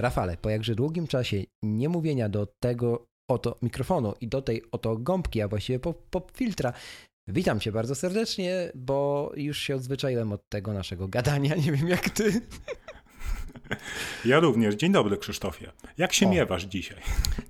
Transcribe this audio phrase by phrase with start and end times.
[0.00, 4.96] Rafale, po jakże długim czasie nie mówienia do tego oto mikrofonu i do tej oto
[4.96, 6.72] gąbki, a właściwie pop, pop filtra,
[7.28, 11.54] witam cię bardzo serdecznie, bo już się odzwyczaiłem od tego naszego gadania.
[11.56, 12.40] Nie wiem jak ty.
[14.24, 14.74] Ja również.
[14.74, 15.72] Dzień dobry, Krzysztofie.
[15.98, 16.30] Jak się o.
[16.30, 16.98] miewasz dzisiaj?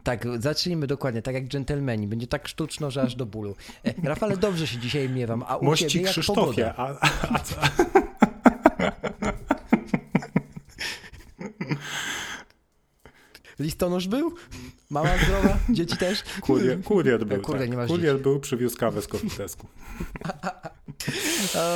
[0.03, 2.07] Tak, zacznijmy dokładnie, tak jak dżentelmeni.
[2.07, 3.57] Będzie tak sztuczno, że aż do bólu.
[3.85, 8.10] E, Rafale, dobrze się dzisiaj miewam, a u Mości ciebie jak Krzysztofie, a, a, a
[13.61, 14.35] Listonosz był?
[14.91, 15.59] Mama zdrowa?
[15.71, 16.23] Dzieci też?
[16.41, 17.71] Kurier, kurier był, Kurde, tak.
[17.71, 18.23] nie masz Kurier dzieci.
[18.23, 19.67] był, przywiózł kawę z kofitesku.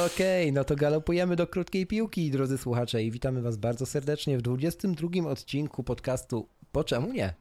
[0.07, 4.39] Okej, okay, no to galopujemy do krótkiej piłki, drodzy słuchacze, i witamy Was bardzo serdecznie
[4.39, 7.35] w 22 odcinku podcastu Po czemu nie?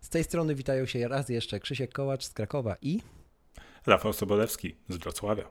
[0.00, 3.00] Z tej strony witają się raz jeszcze Krzysiek Kołacz z Krakowa i
[3.86, 5.44] Rafał Sobolewski z Wrocławia.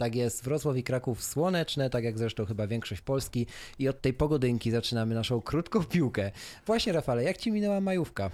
[0.00, 3.46] Tak jest, Wrocław i Kraków słoneczne, tak jak zresztą chyba większość Polski.
[3.78, 6.30] I od tej pogodynki zaczynamy naszą krótką piłkę.
[6.66, 8.30] Właśnie, Rafale, jak ci minęła majówka?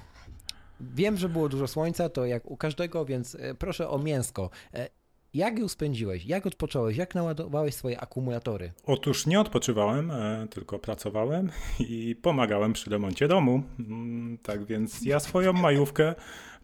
[0.81, 4.51] Wiem, że było dużo słońca, to jak u każdego, więc e, proszę o mięsko.
[5.37, 6.27] E, jak ją spędziłeś?
[6.27, 6.97] Jak odpocząłeś?
[6.97, 8.73] Jak naładowałeś swoje akumulatory?
[8.85, 13.63] Otóż nie odpoczywałem, e, tylko pracowałem i pomagałem przy remoncie domu.
[13.79, 16.15] Mm, tak więc ja swoją majówkę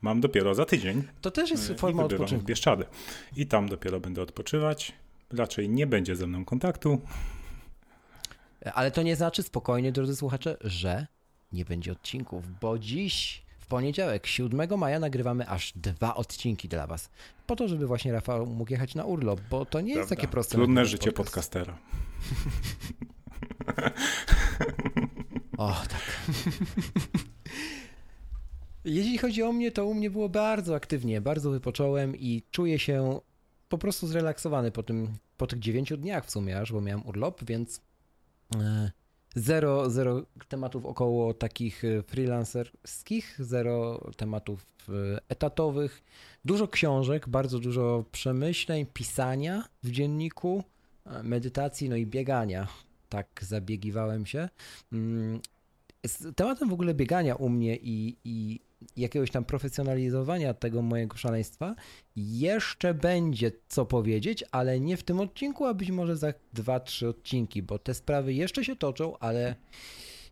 [0.03, 1.03] mam dopiero za tydzień.
[1.21, 2.45] To też jest forma odpoczynku.
[2.45, 2.85] w Bieszczady.
[3.37, 4.93] I tam dopiero będę odpoczywać.
[5.33, 7.01] Raczej nie będzie ze mną kontaktu.
[8.75, 11.07] Ale to nie znaczy spokojnie, drodzy słuchacze, że
[11.53, 13.43] nie będzie odcinków, bo dziś
[13.73, 17.11] poniedziałek, 7 maja, nagrywamy aż dwa odcinki dla Was.
[17.47, 20.01] Po to, żeby właśnie Rafał mógł jechać na urlop, bo to nie Prawda.
[20.01, 20.55] jest takie proste.
[20.55, 21.53] Trudne życie podcast.
[21.53, 21.79] podcastera.
[25.59, 26.21] o, tak.
[28.85, 33.21] Jeśli chodzi o mnie, to u mnie było bardzo aktywnie, bardzo wypocząłem i czuję się
[33.69, 37.45] po prostu zrelaksowany po, tym, po tych dziewięciu dniach w sumie aż, bo miałem urlop,
[37.45, 37.81] więc
[38.57, 38.91] e,
[39.35, 44.93] zero, zero tematów około takich e, freelancerskich, zero tematów e,
[45.29, 46.03] etatowych,
[46.45, 50.65] dużo książek, bardzo dużo przemyśleń, pisania w dzienniku,
[51.23, 52.69] medytacji, no i biegania.
[53.09, 54.49] Tak zabiegiwałem się.
[54.93, 55.41] Mm,
[56.37, 58.61] tematem w ogóle biegania u mnie i, i
[58.97, 61.75] jakiegoś tam profesjonalizowania tego mojego szaleństwa
[62.17, 67.09] jeszcze będzie co powiedzieć, ale nie w tym odcinku, a być może za dwa, trzy
[67.09, 69.55] odcinki, bo te sprawy jeszcze się toczą, ale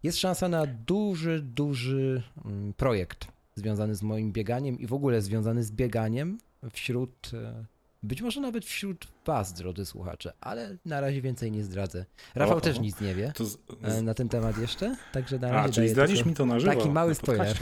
[0.03, 5.65] jest szansa na duży, duży mm, projekt związany z moim bieganiem i w ogóle związany
[5.65, 6.39] z bieganiem
[6.73, 7.65] wśród e,
[8.03, 12.05] być może nawet wśród Was, drodzy słuchacze, ale na razie więcej nie zdradzę.
[12.35, 13.59] Rafał o, też nic nie wie z,
[13.93, 14.03] z...
[14.03, 16.75] na ten temat jeszcze, także na razie A, czyli zdradzisz mi to na żywo.
[16.75, 17.57] Taki mały spoiler.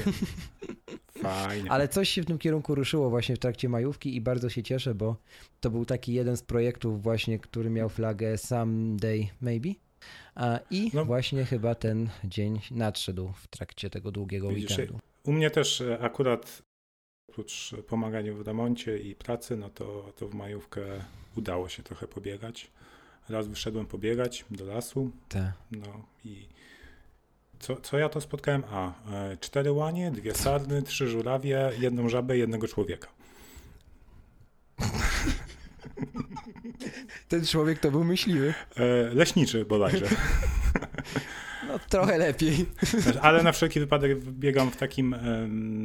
[1.22, 1.70] Fajnie.
[1.70, 4.94] Ale coś się w tym kierunku ruszyło właśnie w trakcie majówki i bardzo się cieszę,
[4.94, 5.16] bo
[5.60, 9.68] to był taki jeden z projektów właśnie, który miał flagę Someday Maybe.
[10.70, 11.04] I no.
[11.04, 14.98] właśnie chyba ten dzień nadszedł w trakcie tego długiego Widzisz, weekendu.
[15.24, 16.62] U mnie też e, akurat
[17.28, 20.80] oprócz pomagania w remoncie i pracy, no to, to w majówkę
[21.36, 22.70] udało się trochę pobiegać.
[23.28, 25.10] Raz wyszedłem pobiegać do lasu.
[25.28, 25.52] Tak.
[25.70, 26.46] No i
[27.60, 28.62] co, co ja to spotkałem?
[28.70, 33.08] A, e, cztery łanie, dwie sarny, trzy żurawie, jedną żabę, jednego człowieka.
[37.28, 38.54] Ten człowiek to był myśliwy.
[38.76, 40.06] E, leśniczy bodajże.
[41.68, 42.66] No trochę lepiej.
[43.22, 45.16] Ale na wszelki wypadek biegam w takim,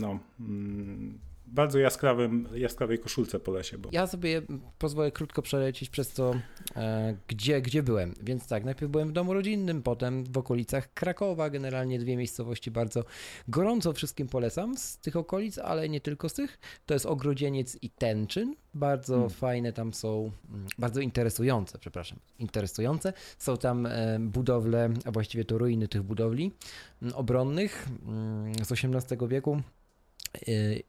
[0.01, 1.19] no, mm,
[1.53, 3.77] bardzo jaskrawym, jaskrawej koszulce po lesie.
[3.77, 3.89] Bo...
[3.91, 4.41] Ja sobie
[4.77, 6.35] pozwolę krótko przelecieć przez to,
[6.75, 8.13] e, gdzie, gdzie byłem.
[8.21, 13.03] Więc tak, najpierw byłem w domu rodzinnym, potem w okolicach Krakowa, generalnie dwie miejscowości bardzo
[13.47, 16.59] gorąco wszystkim polecam z tych okolic, ale nie tylko z tych.
[16.85, 18.55] To jest Ogrodzieniec i Tęczyn.
[18.73, 19.29] Bardzo hmm.
[19.29, 23.13] fajne tam są, mm, bardzo interesujące, przepraszam, interesujące.
[23.37, 26.51] Są tam e, budowle, a właściwie to ruiny tych budowli
[27.01, 29.61] mm, obronnych mm, z XVIII wieku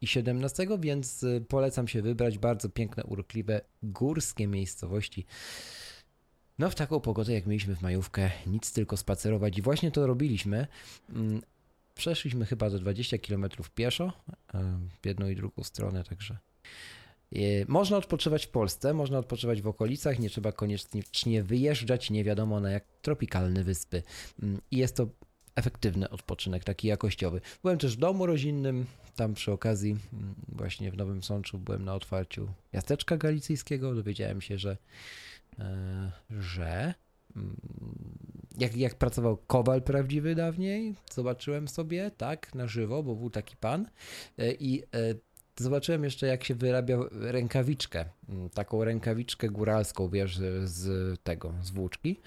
[0.01, 2.37] i 17, więc y, polecam się wybrać.
[2.37, 5.25] Bardzo piękne, urokliwe, górskie miejscowości.
[6.59, 10.67] No w taką pogodę jak mieliśmy w majówkę, nic tylko spacerować i właśnie to robiliśmy.
[11.09, 11.41] Mm,
[11.95, 13.45] przeszliśmy chyba do 20 km
[13.75, 14.13] pieszo
[15.01, 16.37] w jedną i drugą stronę, także
[17.67, 22.71] można odpoczywać w Polsce, można odpoczywać w okolicach, nie trzeba koniecznie wyjeżdżać nie wiadomo na
[22.71, 24.03] jak tropikalne wyspy.
[24.43, 25.07] Mm, I jest to
[25.55, 27.41] efektywny odpoczynek, taki jakościowy.
[27.63, 28.85] Byłem też w domu rodzinnym,
[29.15, 34.57] tam przy okazji mm, właśnie w Nowym Sączu byłem na otwarciu miasteczka galicyjskiego, dowiedziałem się,
[34.57, 34.77] że,
[35.59, 36.93] e, że
[37.35, 37.55] mm,
[38.57, 43.87] jak, jak pracował kowal prawdziwy dawniej, zobaczyłem sobie, tak, na żywo, bo był taki pan
[44.37, 44.85] e, i e,
[45.59, 52.19] zobaczyłem jeszcze, jak się wyrabia rękawiczkę, mm, taką rękawiczkę góralską, wiesz, z tego, z włóczki.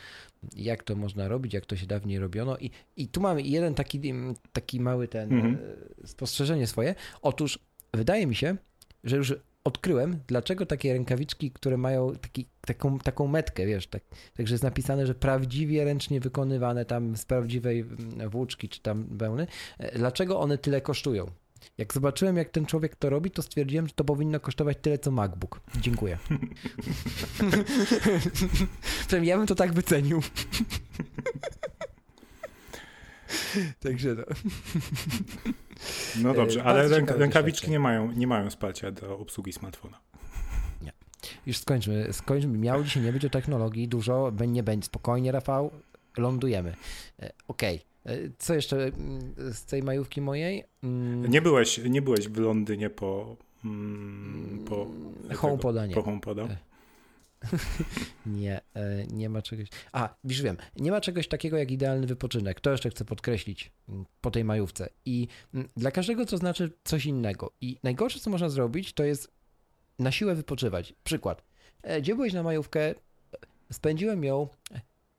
[0.57, 2.59] Jak to można robić, jak to się dawniej robiono.
[2.59, 5.59] I, i tu mamy jeden taki, mm, taki mały ten mhm.
[6.03, 6.95] E, spostrzeżenie swoje.
[7.23, 7.59] Otóż
[7.95, 8.57] wydaje mi się,
[9.05, 14.03] że już odkryłem, dlaczego takie rękawiczki, które mają taki, taką, taką metkę, wiesz, tak,
[14.37, 19.47] także jest napisane, że prawdziwie ręcznie wykonywane tam z prawdziwej mm, włóczki czy tam wełny,
[19.79, 21.31] e, dlaczego one tyle kosztują?
[21.79, 25.11] Jak zobaczyłem, jak ten człowiek to robi, to stwierdziłem, że to powinno kosztować tyle, co
[25.11, 25.61] MacBook.
[25.81, 26.19] Dziękuję.
[29.07, 30.23] Przynajmniej ja bym to tak wycenił.
[33.81, 34.25] Także no.
[36.23, 40.01] No dobrze, ale ręka, rękawiczki nie mają, nie mają wsparcia do obsługi smartfona.
[40.83, 40.93] Nie.
[41.47, 42.13] Już skończmy.
[42.13, 42.59] skończmy.
[42.59, 44.87] Miało dzisiaj nie być o technologii dużo, nie będzie.
[44.87, 45.71] Spokojnie, Rafał,
[46.17, 46.75] lądujemy.
[47.23, 47.77] E, okej.
[47.77, 47.89] Okay.
[48.09, 50.65] E, co jeszcze mm, z tej majówki mojej?
[50.83, 51.31] Mm.
[51.31, 54.87] Nie byłeś, nie byłeś w Londynie po mm, po
[55.35, 55.95] HomePoda, nie.
[55.95, 56.43] Po HomePoda?
[56.43, 56.57] E.
[58.27, 59.69] nie, e, nie ma czegoś.
[59.93, 62.61] A, już wiem, nie ma czegoś takiego jak idealny wypoczynek.
[62.61, 63.73] To jeszcze chcę podkreślić
[64.21, 64.89] po tej majówce.
[65.05, 65.29] I
[65.77, 67.53] dla każdego to znaczy coś innego.
[67.61, 69.31] I najgorsze, co można zrobić, to jest
[69.99, 70.95] na siłę wypoczywać.
[71.05, 71.43] Przykład.
[71.99, 72.95] Gdzie byłeś na majówkę?
[73.73, 74.49] Spędziłem ją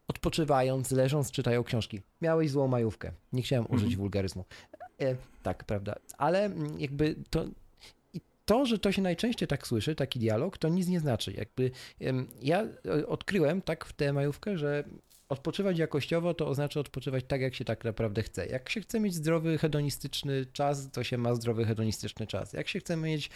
[0.09, 2.01] odpoczywając, leżąc, czytają książki.
[2.21, 3.11] Miałeś złą majówkę.
[3.33, 3.97] Nie chciałem użyć mm -hmm.
[3.97, 4.45] wulgaryzmu.
[5.01, 5.95] E, tak, prawda.
[6.17, 7.45] Ale mm, jakby to.
[8.45, 11.33] To, że to się najczęściej tak słyszy, taki dialog, to nic nie znaczy.
[11.33, 11.71] Jakby
[12.41, 14.83] ja e, odkryłem tak w tę majówkę, że
[15.29, 18.47] odpoczywać jakościowo to oznacza odpoczywać tak, jak się tak naprawdę chce.
[18.47, 22.53] Jak się chce mieć zdrowy, hedonistyczny czas, to się ma zdrowy, hedonistyczny czas.
[22.53, 23.29] Jak się chce mieć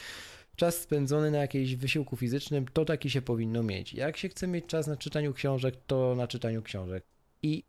[0.56, 3.94] czas spędzony na jakimś wysiłku fizycznym, to taki się powinno mieć.
[3.94, 7.04] Jak się chce mieć czas na czytaniu książek, to na czytaniu książek.
[7.44, 7.64] I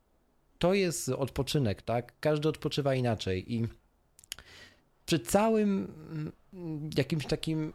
[0.58, 2.12] to jest odpoczynek, tak?
[2.20, 3.68] Każdy odpoczywa inaczej i
[5.06, 5.92] przy całym
[6.52, 7.72] mm, jakimś takim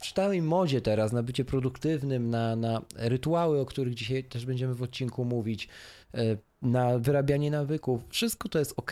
[0.00, 4.74] przy całej modzie teraz na bycie produktywnym, na, na rytuały, o których dzisiaj też będziemy
[4.74, 5.68] w odcinku mówić,
[6.14, 8.90] e, na wyrabianie nawyków, wszystko to jest ok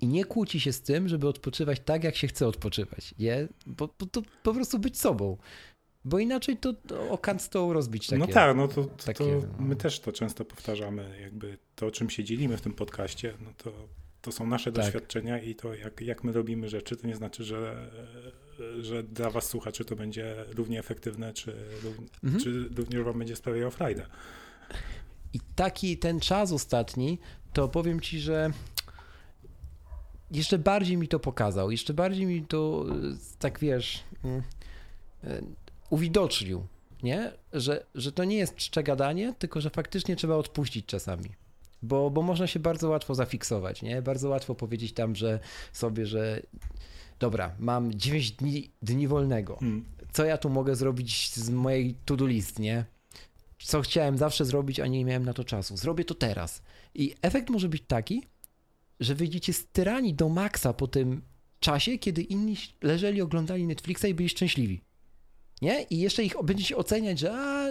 [0.00, 3.14] i nie kłóci się z tym, żeby odpoczywać tak, jak się chce odpoczywać.
[3.18, 3.48] Nie?
[3.66, 5.36] Bo, bo to po prostu być sobą.
[6.04, 8.28] Bo inaczej to, to o stołu rozbić no takie.
[8.28, 11.90] No tak, no to, to, takie, to my też to często powtarzamy, jakby to, o
[11.90, 13.72] czym się dzielimy w tym podcaście, no to,
[14.20, 14.84] to są nasze tak.
[14.84, 17.90] doświadczenia i to, jak, jak my robimy rzeczy, to nie znaczy, że,
[18.80, 21.54] że dla was słuchaczy to będzie równie efektywne, czy,
[22.24, 22.42] mhm.
[22.42, 24.06] czy również wam będzie sprawiało frajdę.
[25.32, 27.18] I taki ten czas ostatni,
[27.52, 28.50] to powiem ci, że
[30.30, 32.86] jeszcze bardziej mi to pokazał, jeszcze bardziej mi to,
[33.38, 34.42] tak wiesz, mm,
[35.24, 35.40] e,
[35.90, 36.66] uwidocznił,
[37.02, 37.32] nie?
[37.52, 41.28] Że, że to nie jest czcze gadanie, tylko że faktycznie trzeba odpuścić czasami.
[41.82, 44.02] Bo, bo można się bardzo łatwo zafiksować, nie?
[44.02, 45.40] Bardzo łatwo powiedzieć tam, że
[45.72, 46.42] sobie, że
[47.18, 49.56] dobra, mam 9 dni, dni wolnego.
[49.56, 49.84] Hmm.
[50.12, 52.84] Co ja tu mogę zrobić z mojej to-do list, nie?
[53.58, 55.76] Co chciałem zawsze zrobić, a nie miałem na to czasu.
[55.76, 56.62] Zrobię to teraz.
[56.94, 58.22] I efekt może być taki,
[59.00, 61.22] że wyjdziecie styrani do maksa po tym
[61.60, 64.80] czasie, kiedy inni leżeli, oglądali Netflixa i byli szczęśliwi.
[65.62, 65.82] Nie?
[65.82, 67.68] I jeszcze ich będziecie oceniać, że a,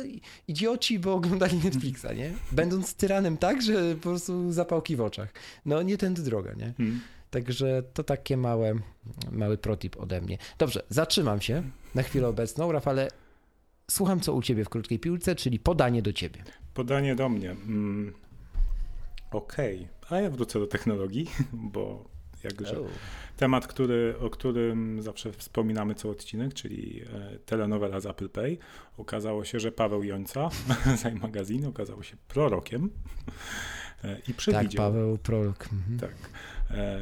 [0.48, 2.34] idioci, bo oglądali Netflixa, nie?
[2.52, 5.34] Będąc tyranem tak, że po prostu zapałki w oczach.
[5.66, 6.74] No nie tędy droga, nie?
[6.78, 7.02] Hmm.
[7.30, 8.74] Także to takie małe,
[9.32, 10.38] mały protip ode mnie.
[10.58, 11.64] Dobrze, zatrzymam się
[11.96, 12.72] na chwilę obecną.
[12.72, 13.08] Rafale,
[13.92, 16.44] słucham co u ciebie w krótkiej piłce, czyli podanie do ciebie.
[16.74, 17.52] Podanie do mnie.
[17.52, 18.14] Mm.
[19.32, 19.76] Okej.
[19.76, 19.97] Okay.
[20.10, 21.28] A ja wrócę do technologii,
[21.74, 22.06] bo
[22.44, 22.90] jakże oh.
[23.38, 28.58] temat, który, o którym zawsze wspominamy co odcinek, czyli e, telenowela z Apple Pay.
[28.98, 30.50] Okazało się, że Paweł Jońca
[31.00, 32.90] z magazyn okazał się prorokiem
[34.04, 34.64] e, i przewidział...
[34.64, 35.70] Tak, Paweł prorok.
[35.74, 36.00] Mhm.
[36.00, 36.30] Tak.
[36.72, 37.00] E,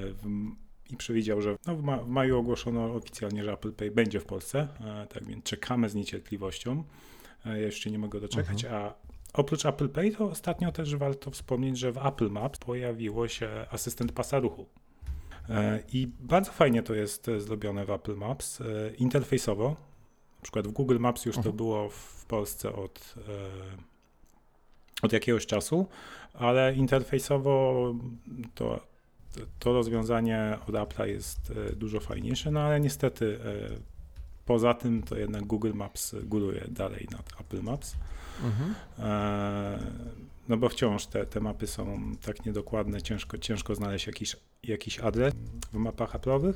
[0.89, 4.25] I przewidział, że no w, ma w maju ogłoszono oficjalnie, że Apple Pay będzie w
[4.25, 4.67] Polsce,
[5.13, 6.83] tak więc czekamy z niecierpliwością.
[7.45, 8.93] Ja jeszcze nie mogę doczekać, a
[9.35, 14.11] Oprócz Apple Pay to ostatnio też warto wspomnieć, że w Apple Maps pojawiło się asystent
[14.11, 14.65] pasa ruchu.
[15.49, 18.65] E, I bardzo fajnie to jest e, zrobione w Apple Maps, e,
[18.97, 19.69] interfejsowo.
[19.69, 21.55] Na przykład w Google Maps już to mhm.
[21.55, 23.15] było w Polsce od,
[25.01, 25.87] od jakiegoś czasu,
[26.33, 27.93] ale interfejsowo
[28.55, 28.79] to
[29.59, 33.39] to rozwiązanie od Apple'a jest dużo fajniejsze, no ale niestety
[34.45, 37.95] poza tym to jednak Google Maps góruje dalej nad Apple Maps.
[38.43, 38.75] Mhm.
[40.49, 45.33] No bo wciąż te, te mapy są tak niedokładne, ciężko, ciężko znaleźć jakiś, jakiś adres
[45.73, 46.53] w mapach Apple'owych.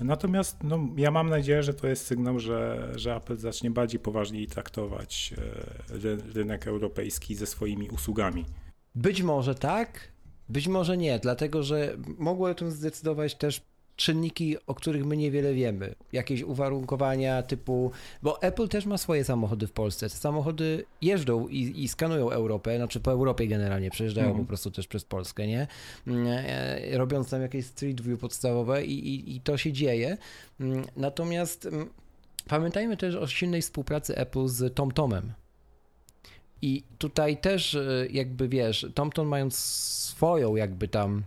[0.00, 4.46] Natomiast no, ja mam nadzieję, że to jest sygnał, że, że Apple zacznie bardziej poważniej
[4.46, 5.34] traktować
[5.88, 8.44] e, rynek europejski ze swoimi usługami.
[8.94, 10.08] Być może tak,
[10.48, 13.69] być może nie, dlatego że mogło o tym zdecydować też
[14.00, 15.94] czynniki, o których my niewiele wiemy.
[16.12, 17.90] Jakieś uwarunkowania typu,
[18.22, 20.08] bo Apple też ma swoje samochody w Polsce.
[20.08, 24.40] Te samochody jeżdżą i, i skanują Europę, znaczy po Europie generalnie, przejeżdżają mm.
[24.40, 25.66] po prostu też przez Polskę, nie?
[26.06, 30.16] Mm, e, robiąc tam jakieś street view podstawowe i, i, i to się dzieje.
[30.60, 31.68] Mm, natomiast
[32.48, 35.32] pamiętajmy też o silnej współpracy Apple z TomTomem.
[36.62, 41.24] I tutaj też e, jakby wiesz, TomTom mając swoją jakby tam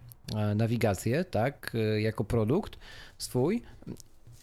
[0.56, 2.80] nawigację, tak, e, jako produkt
[3.18, 3.62] swój,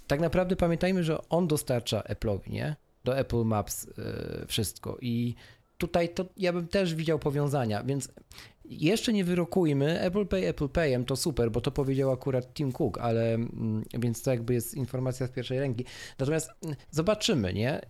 [0.06, 2.76] tak naprawdę pamiętajmy, że on dostarcza Apple'owi, nie?
[3.04, 5.34] Do Apple Maps e, wszystko i
[5.78, 8.08] tutaj to ja bym też widział powiązania, więc
[8.64, 12.98] jeszcze nie wyrokujmy, Apple Pay Apple Payem to super, bo to powiedział akurat Tim Cook,
[12.98, 15.84] ale mm, więc to jakby jest informacja z pierwszej ręki.
[16.18, 17.80] Natomiast mm, zobaczymy, nie?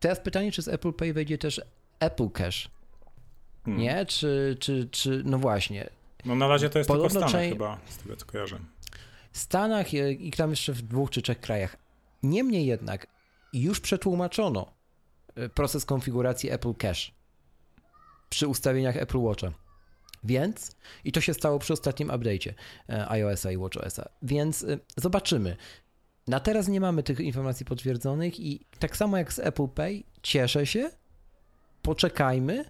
[0.00, 1.60] teraz pytanie, czy z Apple Pay wejdzie też
[2.00, 2.70] Apple Cash,
[3.64, 3.82] hmm.
[3.82, 4.06] nie?
[4.06, 5.90] Czy, czy, czy, no właśnie,
[6.26, 8.58] no na razie to jest Podobno tylko Stanach chyba, z tego co kojarzę.
[9.32, 11.76] Stanach i tam jeszcze w dwóch czy trzech krajach.
[12.22, 13.06] Niemniej jednak
[13.52, 14.72] już przetłumaczono
[15.34, 17.12] e, proces konfiguracji Apple Cache
[18.28, 19.52] przy ustawieniach Apple Watcha.
[20.24, 22.52] Więc, i to się stało przy ostatnim update'cie
[22.88, 25.56] e, iOS-a i WatchOS-a, więc e, zobaczymy.
[26.26, 30.66] Na teraz nie mamy tych informacji potwierdzonych i tak samo jak z Apple Pay, cieszę
[30.66, 30.90] się,
[31.82, 32.64] poczekajmy.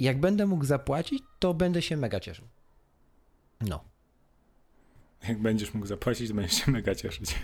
[0.00, 2.48] Jak będę mógł zapłacić, to będę się mega cieszył.
[3.68, 3.84] No.
[5.28, 7.34] Jak będziesz mógł zapłacić, to będziesz się mega cieszyć.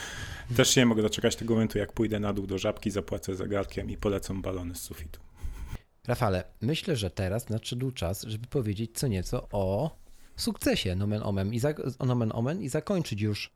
[0.56, 3.90] Też się nie mogę doczekać tego momentu, jak pójdę na dół do żabki, zapłacę zegarkiem
[3.90, 5.20] i polecą balony z sufitu.
[6.06, 9.96] Rafale, myślę, że teraz nadszedł czas, żeby powiedzieć co nieco o
[10.36, 11.74] sukcesie Nomen Omen i, za,
[12.06, 13.50] Nomen Omen i zakończyć już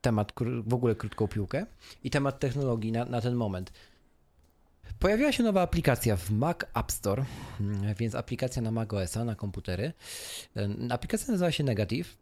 [0.00, 0.32] temat,
[0.66, 1.66] w ogóle krótką piłkę
[2.04, 3.72] i temat technologii na, na ten moment.
[5.04, 7.24] Pojawiła się nowa aplikacja w Mac App Store,
[7.60, 9.92] mm, więc aplikacja na macOSa, na komputery.
[10.90, 12.16] Aplikacja nazywa się Negative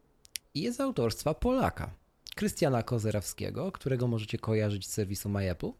[0.55, 1.91] i jest autorstwa Polaka,
[2.35, 5.73] Krystiana Kozerawskiego, którego możecie kojarzyć z serwisu MyApple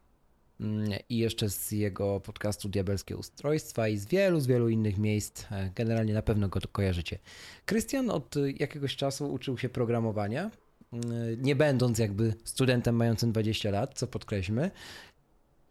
[0.59, 5.45] mm, i jeszcze z jego podcastu Diabelskie Ustrojstwa i z wielu, z wielu innych miejsc.
[5.51, 7.19] E, generalnie na pewno go kojarzycie.
[7.65, 10.51] Krystian od jakiegoś czasu uczył się programowania,
[10.93, 14.71] mm, nie będąc jakby studentem mającym 20 lat, co podkreślmy,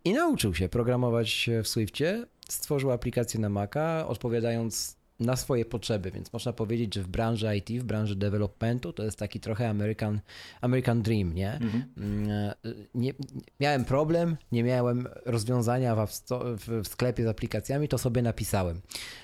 [0.05, 6.33] i nauczył się programować w Swiftie, stworzył aplikację na Maca, odpowiadając na swoje potrzeby, więc
[6.33, 10.21] można powiedzieć, że w branży IT, w branży developmentu to jest taki trochę American,
[10.61, 11.53] American Dream, nie?
[11.53, 11.85] Mhm.
[11.97, 12.53] Mm,
[12.95, 13.13] nie?
[13.61, 16.11] Miałem problem, nie miałem rozwiązania w,
[16.57, 18.81] w, sklepie z aplikacjami, to sobie napisałem.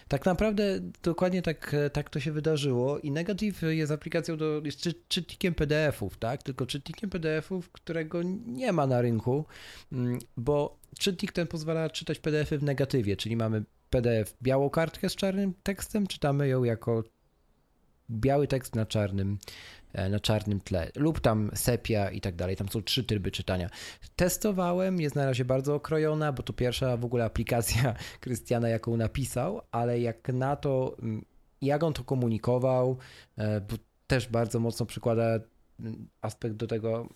[0.09, 4.95] Tak naprawdę dokładnie tak, tak to się wydarzyło i Negative jest aplikacją do, jest czy,
[5.09, 6.43] czytnikiem PDF-ów, tak?
[6.43, 9.45] Tylko czytnikiem PDF-ów, którego nie ma na rynku,
[9.93, 15.16] mm, bo czytnik ten pozwala czytać PDF-y w negatywie, czyli mamy PDF białą kartkę z
[15.16, 17.02] czarnym tekstem, czytamy ją jako
[18.11, 19.38] biały tekst na czarnym,
[19.92, 22.57] e, na czarnym tle, lub tam sepia i tak dalej.
[22.57, 23.71] Tam są trzy tryby czytania.
[24.16, 29.61] Testowałem, jest na razie bardzo okrojona, bo to pierwsza w ogóle aplikacja Krystiana, jaką napisał,
[29.71, 31.25] ale jak na to, mm,
[31.62, 32.99] jak on to komunikował,
[33.37, 33.76] e, bo
[34.07, 35.25] też bardzo mocno przykłada
[35.80, 37.09] mm, aspekt do tego,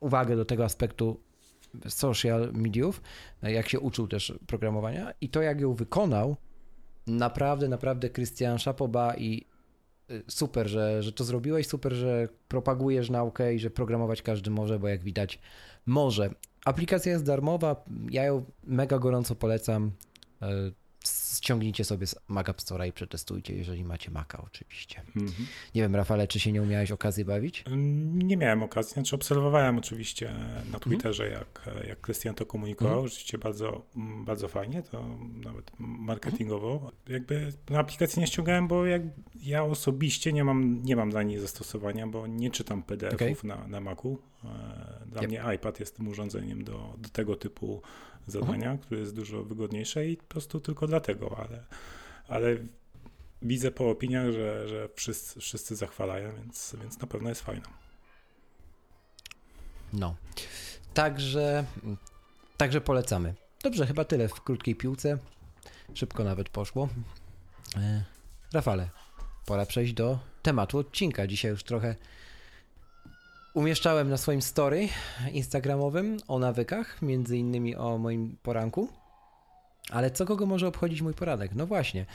[0.00, 1.20] uwagę do tego aspektu
[1.88, 3.02] social mediów,
[3.42, 6.36] jak się uczył też programowania i to jak ją wykonał,
[7.06, 9.44] naprawdę, naprawdę Krystian Szapoba i
[10.10, 14.78] y, super, że, że to zrobiłeś, super, że propagujesz naukę i że programować każdy może,
[14.78, 15.38] bo jak widać
[15.86, 16.30] może.
[16.64, 19.90] Aplikacja jest darmowa, ja ją mega gorąco polecam.
[21.38, 25.02] Ściągnijcie sobie z Mac App Store'a i przetestujcie, jeżeli macie Maca oczywiście.
[25.16, 25.44] Mm -hmm.
[25.74, 27.64] Nie wiem, Rafale, czy się nie miałeś okazji bawić?
[28.12, 30.34] Nie miałem okazji, znaczy obserwowałem oczywiście
[30.72, 31.40] na Twitterze, mm -hmm.
[31.40, 33.08] jak, jak Krystian to komunikował, mm -hmm.
[33.08, 33.86] rzeczywiście bardzo,
[34.24, 36.72] bardzo fajnie, to nawet marketingowo.
[36.72, 36.92] Mhm.
[37.08, 39.02] Jakby na aplikację nie ściągałem, bo jak
[39.42, 43.48] ja osobiście nie mam, nie mam dla niej zastosowania, bo nie czytam PDF-ów okay.
[43.58, 44.18] na, na Macu.
[44.44, 44.48] E,
[45.06, 45.30] dla yep.
[45.30, 47.82] mnie iPad jest tym urządzeniem do, do tego typu
[48.26, 48.78] zadania, mhm.
[48.78, 51.64] które jest dużo wygodniejsze i po prostu tylko dlatego, ale,
[52.28, 52.56] ale
[53.42, 57.68] widzę po opiniach, że, że wszyscy, wszyscy zachwalają, więc, więc na pewno jest fajna.
[59.92, 60.16] No.
[60.94, 61.64] Także,
[62.56, 63.34] także polecamy.
[63.62, 65.18] Dobrze, chyba tyle w krótkiej piłce.
[65.94, 66.88] Szybko nawet poszło.
[67.76, 68.04] E,
[68.52, 68.88] Rafale,
[69.48, 71.26] pora przejść do tematu odcinka.
[71.26, 71.94] Dzisiaj już trochę
[73.54, 74.88] umieszczałem na swoim story
[75.32, 78.88] instagramowym o nawykach, między innymi o moim poranku.
[79.90, 81.54] Ale co kogo może obchodzić mój poranek?
[81.54, 82.06] No właśnie.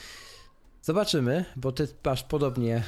[0.81, 2.83] Zobaczymy, bo ty masz podobnie, e,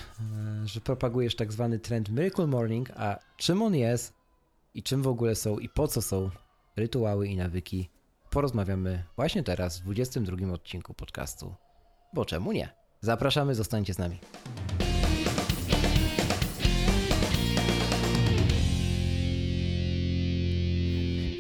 [0.68, 4.14] że propagujesz tak zwany trend Miracle Morning, a czym on jest
[4.74, 6.30] i czym w ogóle są i po co są
[6.76, 7.90] rytuały i nawyki,
[8.30, 11.56] porozmawiamy właśnie teraz w 22 odcinku podcastu.
[12.14, 12.85] Bo czemu nie?
[13.06, 14.20] Zapraszamy, zostańcie z nami.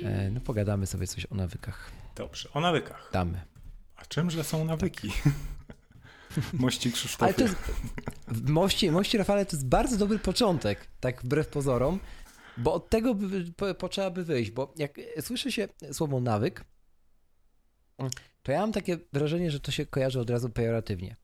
[0.03, 1.91] E, no pogadamy sobie coś o nawykach.
[2.15, 3.09] Dobrze, o nawykach.
[3.13, 3.41] Damy.
[3.95, 5.11] A czymże są nawyki?
[6.53, 7.25] Mości Krzysztofie.
[7.25, 7.55] Ale to jest,
[8.49, 11.99] mości, mości Rafale to jest bardzo dobry początek, tak wbrew pozorom,
[12.57, 16.65] bo od tego by, po, potrzeba by wyjść, bo jak słyszy się słowo nawyk,
[18.43, 21.15] to ja mam takie wrażenie, że to się kojarzy od razu pejoratywnie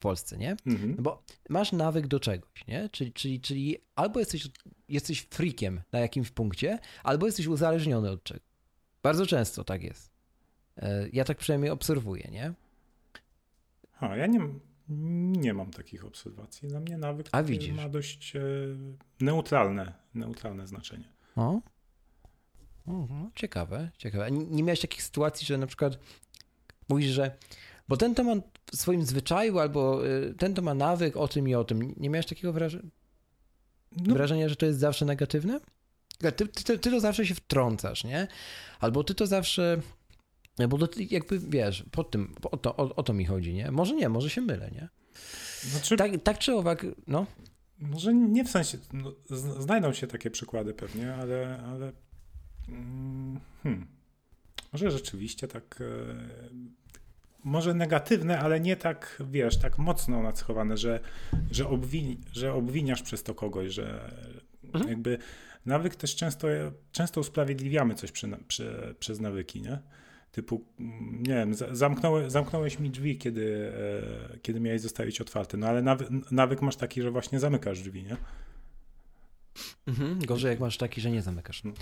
[0.00, 0.56] Polsce, nie?
[0.66, 0.94] Mhm.
[0.96, 2.88] No bo masz nawyk do czegoś, nie?
[2.92, 4.48] Czyli, czyli, czyli albo jesteś,
[4.88, 8.42] jesteś freakiem na jakimś punkcie, albo jesteś uzależniony od czegoś.
[9.02, 10.10] Bardzo często tak jest.
[10.76, 12.52] E, ja tak przynajmniej obserwuję, nie?
[14.00, 14.40] A, ja nie,
[15.38, 16.68] nie mam takich obserwacji.
[16.68, 17.76] Dla mnie nawyk A, widzisz.
[17.76, 18.40] ma dość e,
[19.20, 21.12] neutralne, neutralne znaczenie.
[21.36, 21.60] O?
[22.86, 24.30] no, ciekawe, ciekawe.
[24.30, 25.98] Nie, nie miałeś takich sytuacji, że na przykład
[26.88, 27.36] mówisz, że
[27.90, 28.34] bo ten to ma
[28.72, 31.94] w swoim zwyczaju albo y, ten to ma nawyk o tym i o tym.
[31.96, 32.88] Nie miałeś takiego wrażenia,
[34.06, 34.14] no.
[34.14, 35.60] wrażenia że to jest zawsze negatywne?
[36.36, 38.28] Ty, ty, ty, to zawsze się wtrącasz, nie?
[38.80, 39.80] Albo ty to zawsze
[40.68, 40.78] bo
[41.10, 43.70] jakby wiesz, po tym, o to, o, o, to mi chodzi, nie?
[43.70, 44.88] Może nie, może się mylę, nie?
[45.60, 47.26] Znaczy, tak, tak czy owak, no.
[47.78, 49.12] Może nie w sensie, no,
[49.60, 51.92] znajdą się takie przykłady pewnie, ale, ale
[52.68, 53.86] mm, hmm,
[54.72, 56.50] może rzeczywiście tak, e,
[57.44, 61.00] może negatywne, ale nie tak, wiesz, tak mocno nacechowane, że,
[61.50, 64.10] że, obwini, że obwiniasz przez to kogoś, że
[64.64, 64.88] mhm.
[64.88, 65.18] jakby
[65.66, 66.48] nawyk też często,
[66.92, 69.78] często usprawiedliwiamy coś przy, przy, przez nawyki, nie?
[70.32, 73.72] typu, mm, nie wiem, zamknąłeś, zamknąłeś mi drzwi, kiedy,
[74.32, 78.04] e, kiedy miałeś zostawić otwarte, no ale nawy, nawyk masz taki, że właśnie zamykasz drzwi,
[78.04, 78.16] nie?
[79.86, 81.64] Mhm, gorzej jak masz taki, że nie zamykasz.
[81.64, 81.72] No,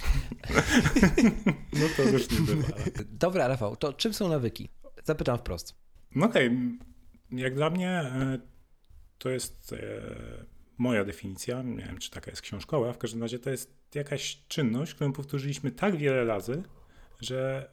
[1.80, 2.68] no to już nie bywa.
[3.10, 4.68] Dobra, Rafał, to czym są nawyki?
[5.04, 5.74] Zapytam wprost.
[6.14, 7.40] No okej, okay.
[7.40, 8.38] jak dla mnie e,
[9.18, 9.78] to jest e,
[10.78, 14.94] moja definicja, nie wiem czy taka jest książkowa, w każdym razie to jest jakaś czynność,
[14.94, 16.62] którą powtórzyliśmy tak wiele razy,
[17.20, 17.70] że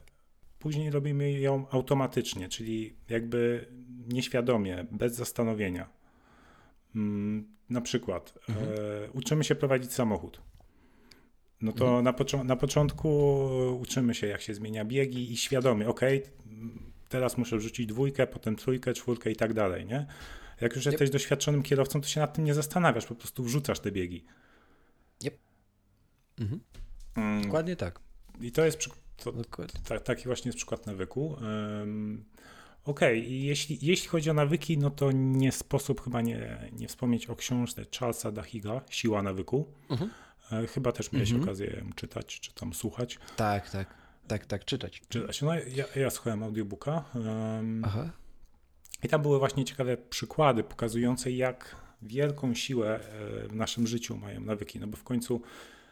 [0.58, 3.68] później robimy ją automatycznie, czyli jakby
[4.08, 5.88] nieświadomie, bez zastanowienia.
[6.94, 8.68] Mm, na przykład mhm.
[8.68, 10.40] e, uczymy się prowadzić samochód.
[11.60, 12.04] No to mhm.
[12.04, 13.08] na, pocz na początku
[13.80, 16.00] uczymy się, jak się zmienia biegi i świadomie, ok,
[17.08, 20.06] teraz muszę wrzucić dwójkę, potem trójkę, czwórkę i tak dalej, nie?
[20.60, 20.92] Jak już yep.
[20.92, 24.24] jesteś doświadczonym kierowcą, to się nad tym nie zastanawiasz, po prostu wrzucasz te biegi.
[25.24, 25.38] Yep.
[26.38, 26.60] Mhm.
[27.16, 27.42] Mm.
[27.42, 28.00] Dokładnie tak.
[28.40, 28.78] I to jest
[29.16, 29.32] to,
[29.88, 31.26] ta, taki właśnie jest przykład nawyku.
[31.26, 32.24] Um,
[32.84, 33.32] Okej, okay.
[33.32, 37.84] jeśli, jeśli chodzi o nawyki, no to nie sposób chyba nie, nie wspomnieć o książce
[37.98, 39.72] Charlesa Dahiga, Siła nawyku.
[39.90, 40.10] Mhm.
[40.52, 41.44] E, chyba też miałeś mhm.
[41.44, 43.18] okazję czytać, czy tam słuchać.
[43.36, 43.94] Tak, tak,
[44.28, 45.02] tak, tak, czytać.
[45.08, 45.42] Czytać.
[45.42, 47.04] No ja, ja słuchałem audiobooka.
[47.14, 48.10] Um, Aha.
[49.02, 54.40] I tam były właśnie ciekawe przykłady pokazujące, jak wielką siłę e, w naszym życiu mają
[54.40, 54.80] nawyki.
[54.80, 55.42] No bo w końcu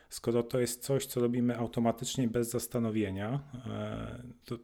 [0.09, 4.59] skoro to jest coś, co robimy automatycznie, bez zastanowienia, e, to,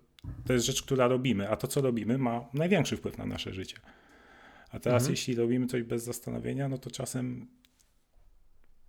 [0.47, 3.77] to jest rzecz, która robimy, a to, co robimy, ma największy wpływ na nasze życie.
[4.71, 5.13] A teraz, mhm.
[5.13, 7.47] jeśli robimy coś bez zastanowienia, no to czasem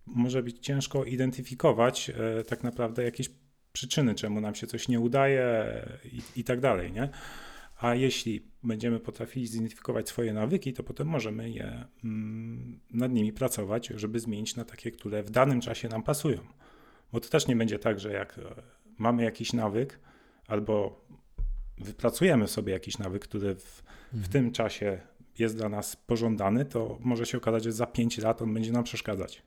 [0.06, 3.30] może być ciężko identyfikować e, tak naprawdę jakieś
[3.74, 5.66] przyczyny, czemu nam się coś nie udaje
[6.12, 7.10] i, i tak dalej, nie?
[7.78, 13.88] A jeśli będziemy potrafili zidentyfikować swoje nawyki, to potem możemy je mm, nad nimi pracować,
[13.96, 16.40] żeby zmienić na takie, które w danym czasie nam pasują.
[17.12, 18.42] Bo to też nie będzie tak, że jak e,
[18.98, 20.00] mamy jakiś nawyk
[20.48, 21.06] albo
[21.78, 24.24] wypracujemy sobie jakiś nawyk, który w, mhm.
[24.24, 25.02] w tym czasie
[25.40, 28.84] jest dla nas pożądany, to może się okazać, że za 5 lat on będzie nam
[28.84, 29.44] przeszkadzać.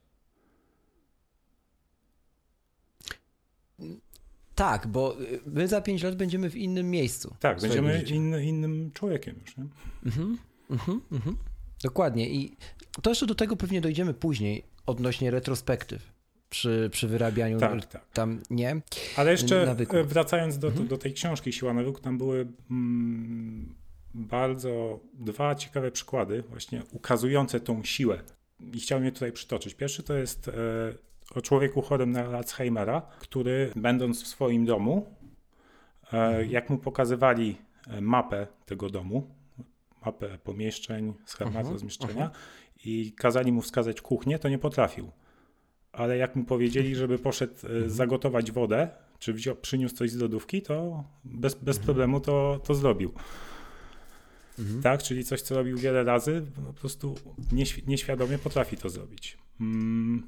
[4.55, 7.37] Tak, bo y, my za 5 lat będziemy w innym miejscu.
[7.41, 9.57] Tak, będziemy inny, innym człowiekiem już.
[9.57, 9.65] Nie?
[10.07, 10.39] Mhm,
[10.71, 11.37] mhm, mhm.
[11.83, 12.31] Dokładnie.
[12.31, 12.57] I
[13.03, 16.13] to jeszcze do tego pewnie dojdziemy później odnośnie retrospektyw
[16.51, 18.07] przy, przy wyrabianiu tak, tak.
[18.13, 18.81] tam, nie?
[19.17, 20.09] Ale jeszcze nawyków.
[20.09, 20.89] wracając do, mhm.
[20.89, 23.75] do tej książki Siła nawyku, tam były mm,
[24.15, 28.19] bardzo dwa ciekawe przykłady właśnie ukazujące tą siłę.
[28.73, 29.75] I chciałem je tutaj przytoczyć.
[29.75, 30.53] Pierwszy to jest e,
[31.35, 35.07] o człowieku chorym na Alzheimera, który będąc w swoim domu,
[36.13, 37.57] e, jak mu pokazywali
[37.89, 39.31] e, mapę tego domu,
[40.07, 42.87] mapę pomieszczeń, schemat uh-huh, rozmieszczenia uh-huh.
[42.87, 45.11] i kazali mu wskazać kuchnię, to nie potrafił.
[45.93, 47.89] Ale jak mu powiedzieli, żeby poszedł uh-huh.
[47.89, 53.13] zagotować wodę, czy wziął, przyniósł coś z lodówki, to bez, bez problemu to, to zrobił.
[54.83, 57.15] Tak, czyli coś, co robił wiele razy, po prostu
[57.87, 59.39] nieświadomie potrafi to zrobić.
[59.61, 60.27] Mm,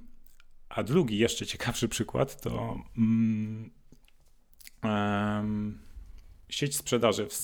[0.76, 3.70] a drugi, jeszcze ciekawszy przykład, to um,
[4.84, 5.78] um,
[6.48, 7.34] sieć sprzedaży w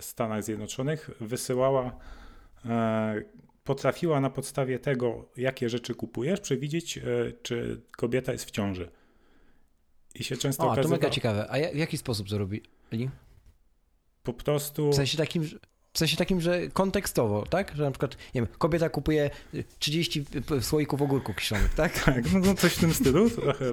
[0.00, 1.96] Stanach Zjednoczonych wysyłała,
[2.64, 3.22] e,
[3.64, 7.02] potrafiła na podstawie tego, jakie rzeczy kupujesz, przewidzieć, e,
[7.42, 8.90] czy kobieta jest w ciąży.
[10.14, 10.96] I się często o, okazywa...
[10.96, 11.48] to mega ciekawe.
[11.50, 12.62] A w jaki sposób to robili?
[14.22, 14.90] Po prostu...
[14.90, 15.48] W sensie takim.
[15.92, 17.72] W sensie takim, że kontekstowo, tak?
[17.76, 19.30] Że na przykład, nie wiem, kobieta kupuje
[19.78, 20.24] 30
[20.60, 22.04] słoików ogórków kiszonych, tak?
[22.04, 23.30] Tak, no, no coś w tym stylu.
[23.30, 23.64] Trochę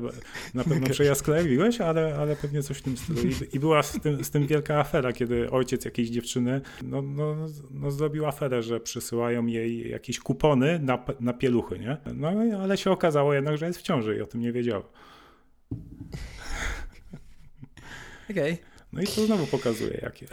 [0.53, 3.21] na pewno przejasklewiłeś, ale, ale pewnie coś w tym stylu.
[3.21, 7.36] I, i była z tym, z tym, wielka afera, kiedy ojciec jakiejś dziewczyny no, no,
[7.71, 11.97] no, zrobił aferę, że przysyłają jej jakieś kupony na, na pieluchy, nie?
[12.15, 12.27] No
[12.62, 14.89] ale się okazało jednak, że jest w ciąży i o tym nie wiedziała.
[18.30, 18.53] Okej.
[18.53, 18.58] Okay.
[18.93, 20.27] No i to znowu pokazuje, jakie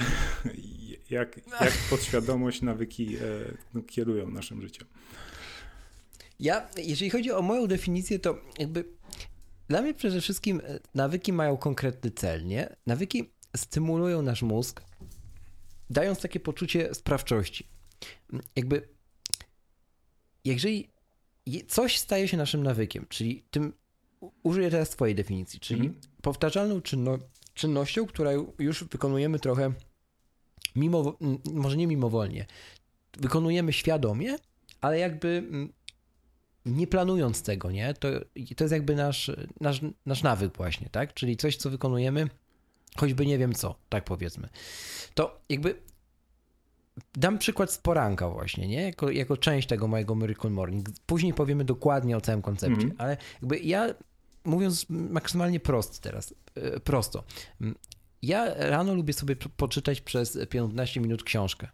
[1.11, 3.21] jak, jak podświadomość, nawyki e,
[3.75, 4.87] no, kierują naszym życiem.
[6.41, 8.85] Ja, jeżeli chodzi o moją definicję, to jakby
[9.69, 12.77] dla mnie przede wszystkim e, nawyki mają konkretny cel, nie?
[12.87, 14.83] Nawyki stymulują nasz mózg,
[15.91, 17.69] dając takie poczucie sprawczości.
[18.57, 18.89] Jakby,
[20.45, 20.89] jeżeli
[21.69, 23.73] coś staje się naszym nawykiem, czyli tym,
[24.43, 26.01] użyję teraz twojej definicji, czyli mm.
[26.23, 27.19] powtarzalną czynno,
[27.55, 29.73] czynnością, która już wykonujemy trochę
[30.77, 31.19] mimo,
[31.53, 32.47] może nie mimowolnie,
[33.19, 34.37] wykonujemy świadomie,
[34.81, 35.49] ale jakby
[36.67, 37.95] nie planując tego, nie?
[37.95, 38.09] To,
[38.57, 41.15] to jest jakby nasz, nasz, nasz nawyk właśnie, tak?
[41.15, 42.29] Czyli coś, co wykonujemy,
[42.97, 44.49] choćby nie wiem co, tak powiedzmy.
[45.15, 45.75] To jakby
[47.15, 48.83] dam przykład z poranka właśnie, nie?
[48.83, 50.89] Jako, jako część tego mojego Miracle Morning.
[51.07, 52.97] Później powiemy dokładnie o całym koncepcie, mm.
[52.99, 53.95] ale jakby ja
[54.45, 57.25] mówiąc maksymalnie prosto teraz, e, prosto.
[58.25, 61.69] Ja rano lubię sobie poczytać przez 15 minut książkę.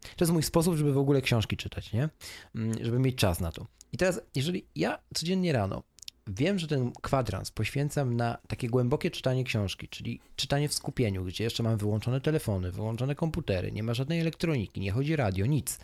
[0.00, 2.08] To jest mój sposób, żeby w ogóle książki czytać, nie?
[2.54, 3.66] Mm, żeby mieć czas na to.
[3.92, 5.82] I teraz, jeżeli ja codziennie rano
[6.26, 11.44] wiem, że ten kwadrans poświęcam na takie głębokie czytanie książki, czyli czytanie w skupieniu, gdzie
[11.44, 15.78] jeszcze mam wyłączone telefony, wyłączone komputery, nie ma żadnej elektroniki, nie chodzi radio, nic.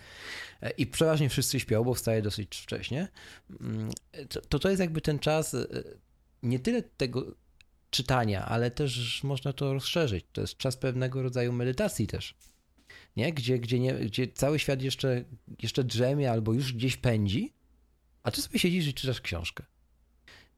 [0.63, 3.09] E, I przeważnie wszyscy śpią, bo wstaję dosyć wcześnie.
[3.61, 3.91] Mm,
[4.49, 5.67] to to jest jakby ten czas e,
[6.43, 7.35] nie tyle tego
[7.95, 10.27] czytania, ale też można to rozszerzyć.
[10.33, 12.35] To jest czas pewnego rodzaju medytacji też.
[13.17, 13.33] Nie?
[13.33, 15.25] Gdzie, gdzie, nie, gdzie cały świat jeszcze,
[15.63, 17.53] jeszcze drzemie albo już gdzieś pędzi,
[18.23, 19.65] a ty sobie siedzisz i czytasz książkę.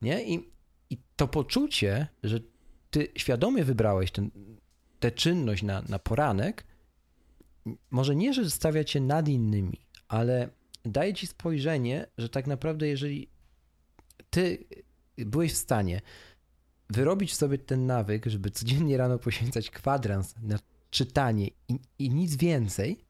[0.02, 0.34] Nie?
[0.34, 0.50] I,
[0.90, 2.40] i to poczucie, że
[2.90, 4.30] ty świadomie wybrałeś ten,
[5.00, 6.66] tę czynność na, na poranek,
[7.90, 10.48] może nie, że stawia cię nad innymi, ale
[10.84, 13.28] daje ci spojrzenie, że tak naprawdę, jeżeli
[14.30, 14.64] ty
[15.16, 16.00] byłeś w stanie
[16.90, 20.58] wyrobić sobie ten nawyk, żeby codziennie rano poświęcać kwadrans na
[20.90, 23.04] czytanie i, i nic więcej,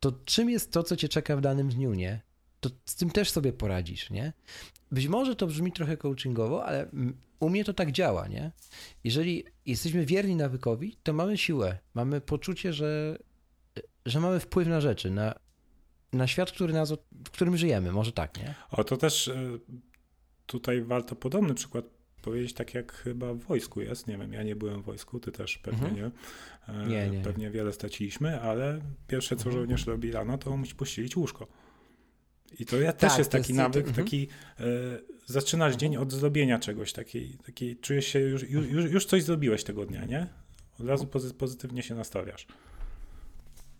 [0.00, 2.20] to czym jest to, co cię czeka w danym dniu, nie?
[2.60, 4.32] To z tym też sobie poradzisz, nie?
[4.90, 6.90] Być może to brzmi trochę coachingowo, ale
[7.40, 8.52] u mnie to tak działa, nie?
[9.04, 13.18] Jeżeli jesteśmy wierni nawykowi, to mamy siłę, mamy poczucie, że,
[14.06, 15.34] że mamy wpływ na rzeczy, na,
[16.12, 18.54] na świat, który nas, w którym żyjemy, może tak, nie?
[18.70, 19.58] O, to też e,
[20.46, 21.84] tutaj warto podobny przykład
[22.24, 24.06] powiedzieć tak jak chyba w wojsku jest.
[24.06, 26.12] Nie wiem, ja nie byłem w wojsku, ty też pewnie mhm.
[26.68, 26.86] nie.
[26.88, 27.10] nie.
[27.10, 27.20] nie.
[27.20, 29.56] Pewnie wiele straciliśmy, ale pierwsze co mhm.
[29.56, 31.46] żołnierz robi rano, to musi pościelić łóżko.
[32.58, 34.04] I to ja też tak, jest taki jest, nawyk, mhm.
[34.04, 34.28] taki
[34.60, 34.64] e,
[35.26, 35.80] zaczynasz mhm.
[35.80, 40.04] dzień od zrobienia czegoś, takiej, takiej czujesz się, już, już, już coś zrobiłeś tego dnia,
[40.04, 40.26] nie?
[40.80, 41.06] Od razu
[41.38, 42.46] pozytywnie się nastawiasz.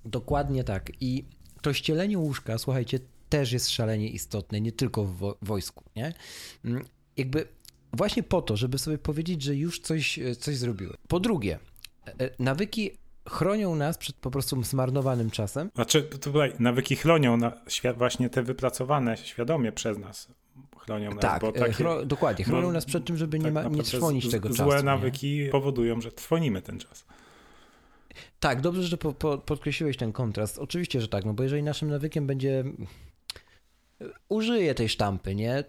[0.05, 0.93] Dokładnie tak.
[1.01, 1.25] I
[1.63, 6.15] to ścielenie łóżka, słuchajcie, też jest szalenie istotne, nie tylko w wo wojsku, nie?
[6.65, 6.85] Mm,
[7.17, 7.47] jakby
[7.97, 10.97] Właśnie po to, żeby sobie powiedzieć, że już coś, e, coś zrobiły.
[11.09, 11.59] Po drugie,
[12.07, 12.91] e, nawyki
[13.29, 15.71] chronią nas przed po prostu zmarnowanym czasem.
[15.75, 17.53] Znaczy, tutaj nawyki chronią na,
[17.97, 20.29] właśnie te wypracowane świadomie przez nas.
[20.77, 22.45] Chronią nas, tak, bo takie, chro, dokładnie.
[22.45, 24.71] Chronią nas przed tym, żeby tak nie, ma, nie trwonić tego złe czasu.
[24.71, 25.51] Złe nawyki nie?
[25.51, 27.05] powodują, że trwonimy ten czas.
[28.41, 30.59] Tak, dobrze, że po, po, podkreśliłeś ten kontrast.
[30.59, 32.65] Oczywiście, że tak, no bo jeżeli naszym nawykiem będzie
[34.29, 35.65] użyję tej sztampy, nie?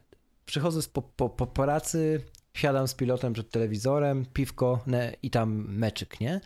[0.45, 2.21] Przychodzę po, po, po pracy,
[2.53, 6.41] siadam z pilotem przed telewizorem, piwko ne, i tam meczyk, nie?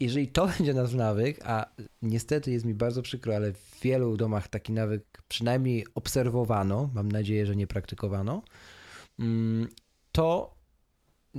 [0.00, 1.66] Jeżeli to będzie nasz nawyk, a
[2.02, 7.46] niestety jest mi bardzo przykro, ale w wielu domach taki nawyk przynajmniej obserwowano, mam nadzieję,
[7.46, 8.42] że nie praktykowano,
[9.18, 9.68] mm,
[10.12, 10.60] to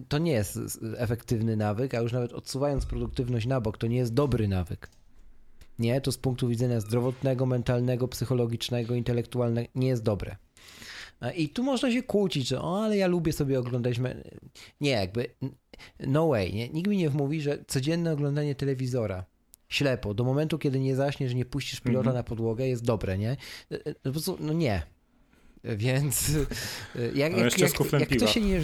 [0.07, 0.59] to nie jest
[0.97, 4.89] efektywny nawyk, a już nawet odsuwając produktywność na bok, to nie jest dobry nawyk.
[5.79, 10.35] Nie, to z punktu widzenia zdrowotnego, mentalnego, psychologicznego, intelektualnego nie jest dobre.
[11.35, 13.99] I tu można się kłócić, że o, ale ja lubię sobie oglądać.
[14.81, 15.35] Nie, jakby
[15.99, 16.53] no way.
[16.53, 16.69] Nie?
[16.69, 19.25] Nikt mi nie wmówi, że codzienne oglądanie telewizora
[19.69, 22.17] ślepo, do momentu, kiedy nie zaśniesz, nie puścisz pilota mm -hmm.
[22.17, 23.37] na podłogę, jest dobre, nie?
[23.71, 24.81] No, po prostu, no nie.
[25.63, 26.31] Więc
[26.95, 28.61] jak, jak, jak, jak ktoś się nie...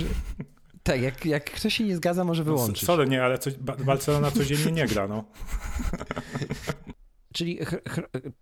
[0.84, 2.86] Tak, jak, jak ktoś się nie zgadza, może no, wyłączyć.
[2.86, 3.54] Sorry, nie, ale coś,
[3.86, 5.24] Barcelona codziennie nie gra, no.
[7.38, 7.60] Czyli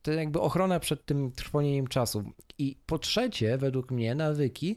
[0.02, 2.24] to jakby ochrona przed tym trwonieniem czasu.
[2.58, 4.76] I po trzecie, według mnie, nawyki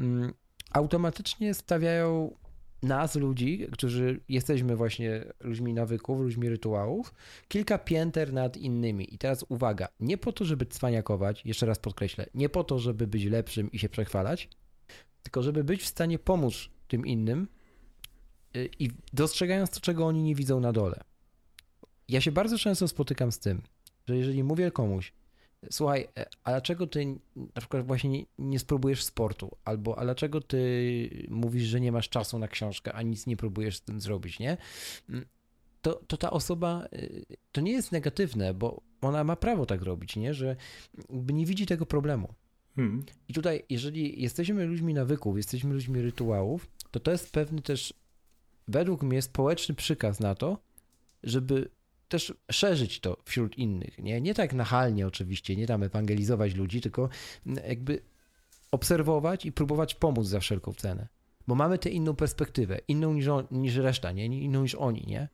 [0.00, 0.32] mm,
[0.72, 2.36] automatycznie stawiają
[2.82, 7.14] nas, ludzi, którzy jesteśmy właśnie ludźmi nawyków, ludźmi rytuałów,
[7.48, 9.14] kilka pięter nad innymi.
[9.14, 13.06] I teraz uwaga, nie po to, żeby cwaniakować, jeszcze raz podkreślę, nie po to, żeby
[13.06, 14.48] być lepszym i się przechwalać,
[15.22, 17.48] tylko żeby być w stanie pomóc tym innym
[18.56, 21.13] y, i dostrzegając to, czego oni nie widzą na dole.
[22.08, 23.62] Ja się bardzo często spotykam z tym,
[24.08, 25.12] że jeżeli mówię komuś,
[25.70, 29.56] słuchaj, e, a dlaczego ty na przykład właśnie nie, nie, spróbujesz sportu?
[29.64, 33.76] Albo a dlaczego ty mówisz, że nie masz czasu na książkę, a nic nie próbujesz
[33.76, 34.56] z tym zrobić, nie?
[35.08, 35.24] Mm,
[35.82, 40.16] to, to ta osoba, y, to nie jest negatywne, bo ona ma prawo tak robić,
[40.16, 40.34] nie?
[40.34, 40.56] Że
[41.10, 42.34] nie widzi tego problemu.
[42.76, 43.04] Hmm.
[43.28, 47.94] I tutaj, jeżeli jesteśmy ludźmi nawyków, jesteśmy ludźmi rytuałów, to to jest pewny też,
[48.68, 50.58] według mnie, społeczny przykaz na to,
[51.22, 51.68] żeby
[52.14, 53.98] też szerzyć to wśród innych.
[53.98, 57.08] Nie, nie tak nachalnie oczywiście, nie tam ewangelizować ludzi, tylko
[57.68, 58.02] jakby
[58.70, 61.08] obserwować i próbować pomóc za wszelką cenę.
[61.46, 64.26] Bo mamy tę inną perspektywę, inną niż, on, niż reszta, nie?
[64.26, 65.28] inną niż oni, nie?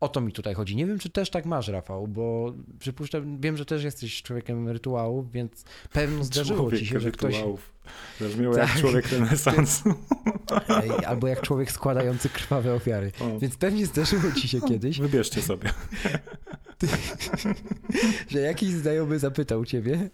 [0.00, 0.76] O to mi tutaj chodzi.
[0.76, 5.32] Nie wiem, czy też tak masz, Rafał, bo przypuszczam, wiem, że też jesteś człowiekiem rytuałów,
[5.32, 7.44] więc pewno zdarzyło człowiek ci się, że ktoś...
[8.20, 8.68] Brzmiło tak.
[8.68, 9.94] jak człowiek renesansu.
[11.06, 13.12] Albo jak człowiek składający krwawe ofiary.
[13.20, 13.38] O.
[13.38, 15.00] Więc pewnie zdarzyło ci się kiedyś.
[15.00, 15.70] Wybierzcie sobie.
[18.28, 20.10] że jakiś znajomy zapytał ciebie,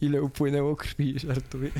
[0.00, 1.70] ile upłynęło krwi, żartuję.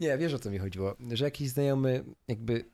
[0.00, 2.64] Nie, wiesz o co mi chodziło, że jakiś znajomy jakby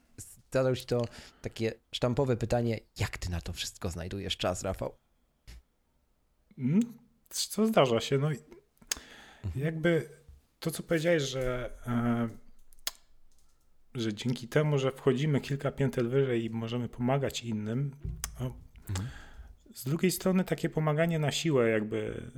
[0.56, 1.04] zadał ci to
[1.42, 4.96] takie sztampowe pytanie, jak ty na to wszystko znajdujesz czas, Rafał?
[6.58, 6.80] Mm,
[7.28, 8.18] co zdarza się?
[8.18, 8.28] No
[9.56, 10.08] jakby
[10.58, 12.28] to, co powiedziałeś, że, e,
[13.94, 17.90] że dzięki temu, że wchodzimy kilka pięter wyżej i możemy pomagać innym,
[18.40, 18.56] no,
[18.88, 19.08] mhm.
[19.74, 22.30] z drugiej strony takie pomaganie na siłę jakby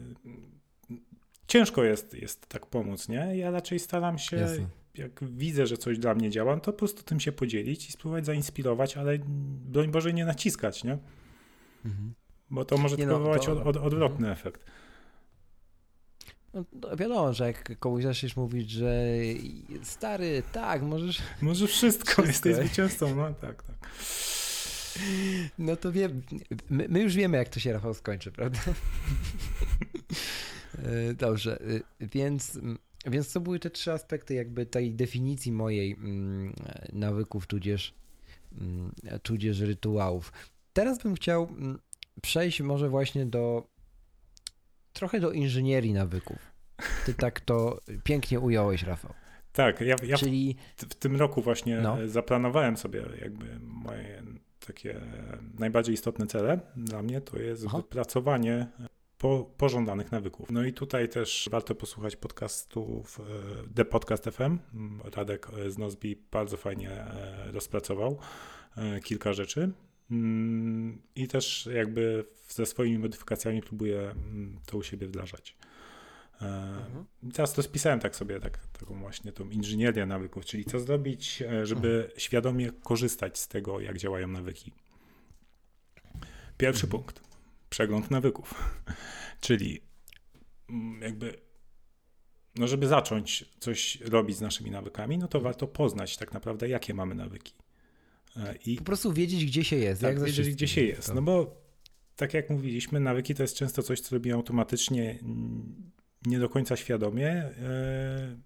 [1.47, 3.37] ciężko jest, jest tak pomóc, nie?
[3.37, 7.03] Ja raczej staram się Jasne jak widzę, że coś dla mnie działa, to po prostu
[7.03, 9.19] tym się podzielić i spróbować zainspirować, ale
[9.69, 10.99] broń Boże nie naciskać, nie?
[11.85, 12.15] Mhm.
[12.51, 13.53] Bo to może tylko no, to...
[13.53, 14.33] od, od, odwrotny mhm.
[14.33, 14.65] efekt.
[16.55, 19.13] No, no, wiadomo, że jak komuś zaczniesz mówić, że
[19.83, 21.23] stary, tak, możesz...
[21.43, 23.77] Możesz wszystko, wszystko jesteś zwycięzcą, no tak, tak.
[25.59, 26.23] No to wiem,
[26.71, 28.59] my, my, już wiemy, jak to się Rafał skończy, prawda?
[30.79, 32.59] E, dobrze, y, więc
[33.07, 36.55] więc to były te trzy aspekty jakby tej definicji mojej mm,
[36.93, 37.95] nawyków, tudzież,
[38.61, 40.33] mm, tudzież rytuałów.
[40.73, 41.79] Teraz bym chciał mm,
[42.23, 43.69] przejść może właśnie do
[44.93, 46.39] trochę do inżynierii nawyków.
[47.07, 49.15] Ty tak to pięknie ująłeś, Rafał.
[49.53, 50.57] Tak, ja, ja Czyli...
[50.77, 51.97] w, w tym roku właśnie no.
[52.07, 54.23] zaplanowałem sobie jakby moje
[54.67, 55.01] takie
[55.59, 57.77] najbardziej istotne cele dla mnie to jest Aha.
[57.77, 58.67] wypracowanie
[59.19, 60.51] po, pożądanych nawyków.
[60.51, 63.25] No i tutaj też warto posłuchać podcastów e,
[63.75, 64.59] The Podcast FM.
[65.17, 68.19] Radek z Nozbi bardzo fajnie e, rozpracował
[68.77, 69.73] e, kilka rzeczy.
[70.11, 75.57] Mm, I też jakby ze swoimi modyfikacjami próbuję mm, to u siebie wdrażać.
[76.41, 77.05] Mhm.
[77.35, 81.89] Teraz to spisałem tak sobie, tak, taką właśnie tą inżynierię nawyków, czyli co zrobić, żeby
[81.89, 82.21] mhm.
[82.21, 84.73] świadomie korzystać z tego, jak działają nawyki.
[86.59, 86.91] Pierwszy mhm.
[86.91, 87.28] punkt
[87.79, 88.55] przegląd nawyków.
[89.41, 89.81] Czyli
[90.71, 91.35] mm, jakby,
[92.57, 96.95] no żeby zacząć coś robić z naszymi nawykami, no to warto poznać tak naprawdę, jakie
[96.95, 97.55] mamy nawyki.
[98.37, 100.01] E, I po prostu wiedzieć, gdzie się jest.
[100.01, 101.15] Tak, jak wiedzieć, gdzie się jest.
[101.15, 101.57] No bo
[102.17, 105.19] tak jak mówiliśmy, nawyki to jest często coś, co robimy automatycznie,
[106.27, 108.37] nie do końca świadomie, e,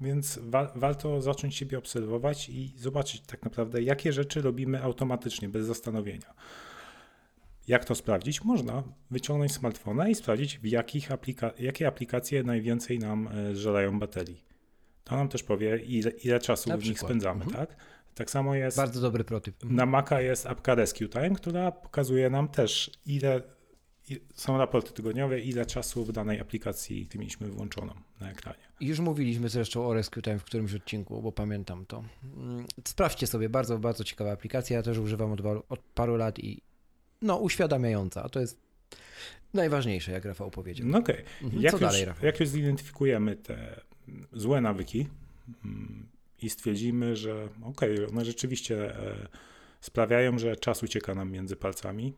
[0.00, 5.66] więc wa warto zacząć siebie obserwować i zobaczyć tak naprawdę, jakie rzeczy robimy automatycznie, bez
[5.66, 6.34] zastanowienia.
[7.70, 8.44] Jak to sprawdzić?
[8.44, 14.44] Można wyciągnąć smartfona i sprawdzić, w jakich aplika jakie aplikacje najwięcej nam e, żelają baterii.
[15.04, 17.66] To nam też powie, ile, ile czasu w nich spędzamy, mhm.
[17.66, 17.76] tak?
[18.14, 18.76] Tak samo jest.
[18.76, 19.54] Bardzo dobry prototyp.
[19.54, 19.76] Mhm.
[19.76, 23.42] Na Maca jest apka Rescue Time, która pokazuje nam też, ile
[24.34, 28.58] są raporty tygodniowe, ile czasu w danej aplikacji mieliśmy włączoną na ekranie.
[28.80, 32.04] Już mówiliśmy zresztą o Rescue Time w którymś odcinku, bo pamiętam to.
[32.36, 34.76] Mm, sprawdźcie sobie, bardzo, bardzo ciekawa aplikacja.
[34.76, 36.69] Ja też używam od, od paru lat i
[37.22, 38.28] no, uświadamiająca.
[38.28, 38.60] To jest
[39.54, 40.86] najważniejsze, jak Rafał powiedział.
[40.88, 41.14] No okej.
[41.14, 41.26] Okay.
[41.42, 41.62] Mhm.
[41.62, 43.80] Jak, już, jak już zidentyfikujemy te
[44.32, 45.08] złe nawyki
[45.64, 46.08] mm,
[46.42, 49.28] i stwierdzimy, że okej, okay, one rzeczywiście e,
[49.80, 52.14] sprawiają, że czas ucieka nam między palcami,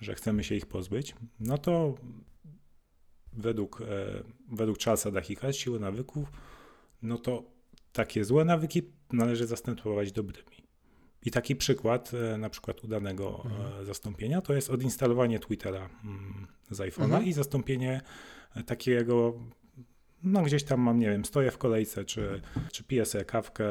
[0.00, 1.94] że chcemy się ich pozbyć, no to
[3.32, 3.84] według, e,
[4.52, 6.32] według Charlesa Dachika, siły nawyków,
[7.02, 7.44] no to
[7.92, 10.59] takie złe nawyki należy zastępować dobrymi.
[11.22, 13.84] I taki przykład, e, na przykład udanego mhm.
[13.86, 17.24] zastąpienia, to jest odinstalowanie Twittera mm, z iPhone'a mhm.
[17.24, 18.00] i zastąpienie
[18.66, 19.34] takiego
[20.22, 22.40] no gdzieś tam mam, nie wiem, stoję w kolejce, czy,
[22.72, 23.64] czy piję sobie kawkę,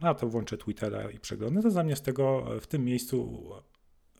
[0.00, 3.44] a to włączę Twittera i przeglądam, to zamiast tego w tym miejscu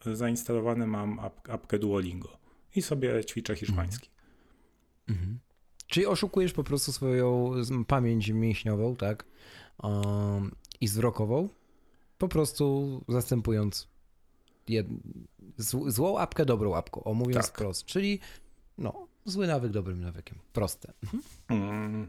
[0.06, 2.38] zainstalowany mam ap apkę Duolingo
[2.76, 4.08] i sobie ćwiczę hiszpański.
[5.08, 5.18] Mhm.
[5.18, 5.38] mhm.
[5.86, 7.52] Czyli oszukujesz po prostu swoją
[7.86, 9.24] pamięć mięśniową, tak?
[9.82, 11.48] Um, I wzrokową,
[12.20, 13.88] po prostu zastępując
[14.68, 14.86] jed...
[15.86, 17.66] złą apkę dobrą apką, o mówiąc tak.
[17.86, 18.18] Czyli
[18.78, 20.38] no, zły nawyk dobrym nawykiem.
[20.52, 20.92] Proste.
[21.04, 21.22] Mhm.
[21.48, 22.08] Mm,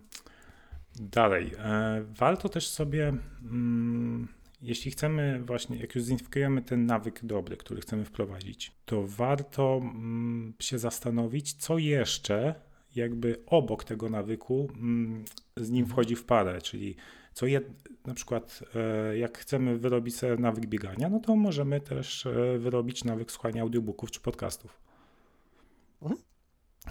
[0.96, 1.54] dalej.
[1.58, 4.28] E, warto też sobie, mm,
[4.62, 10.54] jeśli chcemy właśnie, jak już zidentyfikujemy ten nawyk dobry, który chcemy wprowadzić, to warto mm,
[10.60, 12.56] się zastanowić, co jeszcze
[12.96, 15.26] jakby obok tego nawyku mm,
[15.58, 15.92] z nim mhm.
[15.92, 16.96] wchodzi w parę, czyli
[17.34, 17.66] co jed,
[18.06, 23.04] na przykład e, jak chcemy wyrobić sobie nawyk biegania, no to możemy też e, wyrobić
[23.04, 24.80] nawyk słuchania audiobooków czy podcastów.
[26.02, 26.22] Mhm.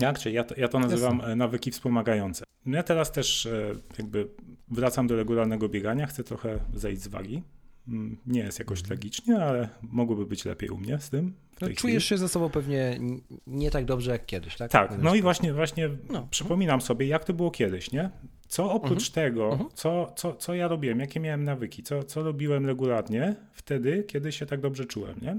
[0.00, 0.18] Jak?
[0.18, 1.36] Czyli ja to, ja to nazywam Jasne.
[1.36, 2.44] nawyki wspomagające.
[2.66, 4.28] No ja teraz też e, jakby
[4.68, 7.42] wracam do regularnego biegania, chcę trochę zejść z wagi.
[7.90, 11.34] Mm, nie jest jakoś tragicznie, ale mogłoby być lepiej u mnie z tym.
[11.60, 12.00] No, czujesz chwili.
[12.00, 12.98] się ze sobą pewnie
[13.46, 14.70] nie tak dobrze jak kiedyś, tak?
[14.70, 16.28] Tak, no i właśnie, właśnie no.
[16.30, 18.10] przypominam sobie, jak to było kiedyś, nie?
[18.48, 19.12] Co oprócz mhm.
[19.12, 19.70] tego, mhm.
[19.74, 24.46] co, co, co ja robiłem, jakie miałem nawyki, co, co robiłem regularnie wtedy, kiedy się
[24.46, 25.30] tak dobrze czułem, nie?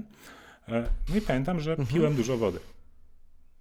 [0.68, 1.88] E, no i pamiętam, że mhm.
[1.88, 2.58] piłem dużo wody.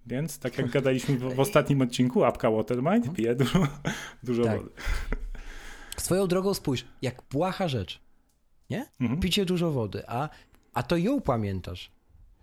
[0.05, 3.67] Więc tak jak gadaliśmy w, w ostatnim odcinku, apka Watermind pije dużo,
[4.23, 4.57] dużo tak.
[4.57, 4.69] wody.
[5.97, 8.01] Swoją drogą spójrz, jak błaha rzecz,
[8.71, 8.85] nie?
[9.01, 9.19] Mhm.
[9.19, 10.29] Picie dużo wody, a,
[10.73, 11.91] a to ją pamiętasz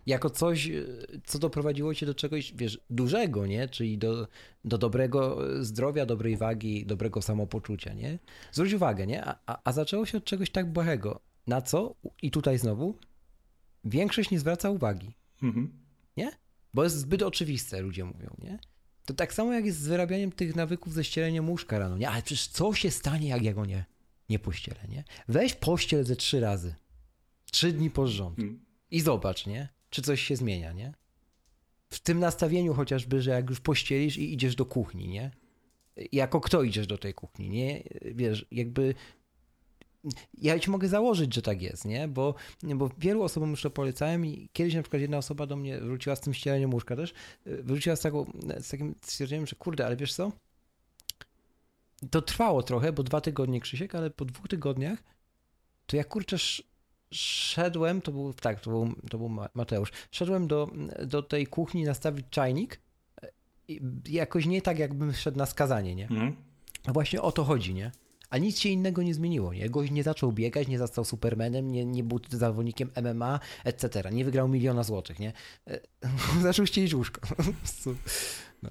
[0.05, 0.83] jako coś, e,
[1.25, 3.69] co doprowadziło cię do czegoś, wiesz, dużego, nie?
[3.69, 4.27] Czyli do,
[4.65, 8.19] do dobrego zdrowia, dobrej wagi, dobrego samopoczucia, nie?
[8.51, 9.25] Zwróć uwagę, nie?
[9.25, 11.19] A, a, a zaczęło się od czegoś tak błahego.
[11.47, 11.95] Na co?
[12.21, 12.95] I tutaj znowu
[13.83, 15.13] większość nie zwraca uwagi.
[15.43, 15.71] Mhm.
[16.17, 16.31] Nie?
[16.73, 18.59] Bo jest zbyt oczywiste, ludzie mówią, nie?
[19.05, 22.09] To tak samo jak jest z wyrabianiem tych nawyków ze ścieleniem łóżka rano, nie?
[22.09, 23.85] Ale przecież co się stanie, jak ja go nie,
[24.29, 25.03] nie pościelę, nie?
[25.27, 26.75] Weź pościel ze trzy razy.
[27.51, 28.37] Trzy dni po rząd.
[28.37, 28.65] Hmm.
[28.91, 29.69] I zobacz, nie?
[29.89, 30.93] Czy coś się zmienia, nie?
[31.89, 35.31] W tym nastawieniu chociażby, że jak już pościelisz i idziesz do kuchni, nie?
[36.11, 37.83] Jako kto idziesz do tej kuchni, nie?
[38.01, 38.95] Wiesz, jakby
[40.33, 42.07] ja ci mogę założyć, że tak jest, nie?
[42.07, 45.79] Bo, bo wielu osobom już to polecałem i kiedyś na przykład jedna osoba do mnie
[45.79, 47.13] wróciła z tym ścieleniem łóżka też,
[47.47, 50.31] y, wróciła z, taką, z takim stwierdzeniem, że kurde, ale wiesz co?
[52.11, 55.03] To trwało trochę, bo dwa tygodnie Krzysiek, ale po dwóch tygodniach
[55.85, 56.37] to ja kurczę
[57.11, 60.71] szedłem, to był, tak, to był, to był Mateusz, szedłem do,
[61.05, 62.79] do tej kuchni nastawić czajnik
[64.07, 66.07] jakoś nie tak, jakbym szedł na skazanie, nie?
[66.07, 66.35] Mm.
[66.85, 67.91] A właśnie o to chodzi, nie?
[68.29, 69.53] a nic się innego nie zmieniło.
[69.53, 69.69] Nie?
[69.69, 74.11] Gość nie zaczął biegać, nie został supermenem, nie, nie był zawodnikiem MMA, etc.
[74.11, 75.33] Nie wygrał miliona złotych, nie?
[75.67, 75.79] E,
[76.41, 77.21] zaczął ścielić łóżko.
[78.63, 78.69] no.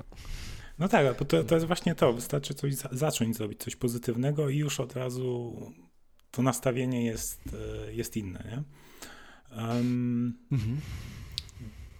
[0.78, 2.12] No tak, bo to, to jest właśnie to.
[2.12, 5.56] Wystarczy coś za, zacząć zrobić, coś pozytywnego i już od razu
[6.30, 7.40] to nastawienie jest,
[7.86, 8.62] e, jest inne, nie?
[9.64, 10.80] Um, mhm.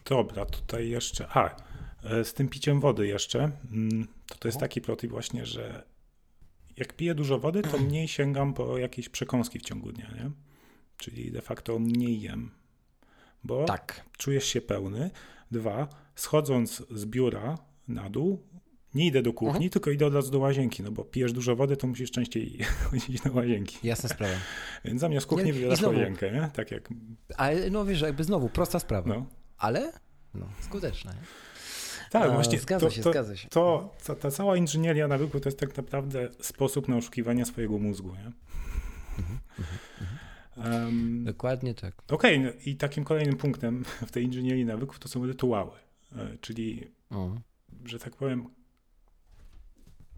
[0.05, 1.29] Dobra, tutaj jeszcze.
[1.29, 1.57] A,
[2.05, 3.51] e, z tym piciem wody jeszcze.
[3.73, 5.85] Mm, to, to jest taki plot właśnie, że
[6.77, 10.31] jak piję dużo wody, to mniej sięgam po jakieś przekąski w ciągu dnia, nie?
[10.97, 12.51] Czyli de facto mniej jem.
[13.45, 14.05] Bo tak.
[14.19, 15.11] czujesz się pełny.
[15.51, 18.48] Dwa, schodząc z biura na dół,
[18.99, 19.71] nie idę do kuchni, mhm.
[19.71, 22.59] tylko idę od razu do łazienki, no bo pijesz dużo wody, to musisz częściej
[22.91, 23.79] chodzić do łazienki.
[23.83, 24.35] Jasna sprawa.
[24.85, 26.51] Więc zamiast kuchni wybierasz łazienkę, nie?
[26.53, 26.89] Tak jak...
[27.37, 29.09] Ale no wiesz, jakby znowu, prosta sprawa.
[29.09, 29.27] No.
[29.59, 29.93] Ale
[30.35, 31.13] no, skuteczna.
[31.13, 31.19] Nie?
[32.11, 32.59] Tak, właśnie.
[32.59, 33.49] Zgadza to, się, to, zgadza się.
[33.49, 38.09] To, to, ta cała inżynieria nawyku to jest tak naprawdę sposób na oszukiwanie swojego mózgu.
[38.09, 38.33] Nie?
[40.65, 41.95] Um, Dokładnie tak.
[42.09, 45.71] Okej, okay, no i takim kolejnym punktem w tej inżynierii nawyków to są rytuały.
[46.17, 47.31] E, czyli, o.
[47.85, 48.49] że tak powiem,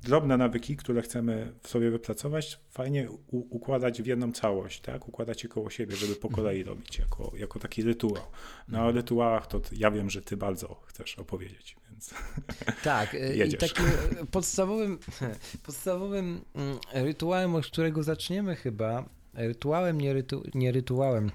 [0.02, 5.08] drobne nawyki, które chcemy w sobie wypracować, fajnie układać w jedną całość, tak?
[5.08, 8.22] Układać je koło siebie, żeby po kolei robić jako, jako taki rytuał.
[8.68, 8.96] No o mhm.
[8.96, 12.14] rytuałach to ja wiem, że ty bardzo chcesz opowiedzieć, więc
[12.84, 13.54] Tak, jedziesz.
[13.54, 13.86] i takim
[14.30, 14.98] podstawowym,
[15.66, 21.30] podstawowym mm, rytuałem, od którego zaczniemy chyba, rytuałem, nie, rytu, nie rytuałem,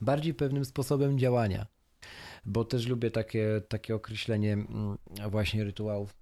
[0.00, 1.66] bardziej pewnym sposobem działania,
[2.44, 4.98] bo też lubię takie, takie określenie mm,
[5.30, 6.17] właśnie rytuałów.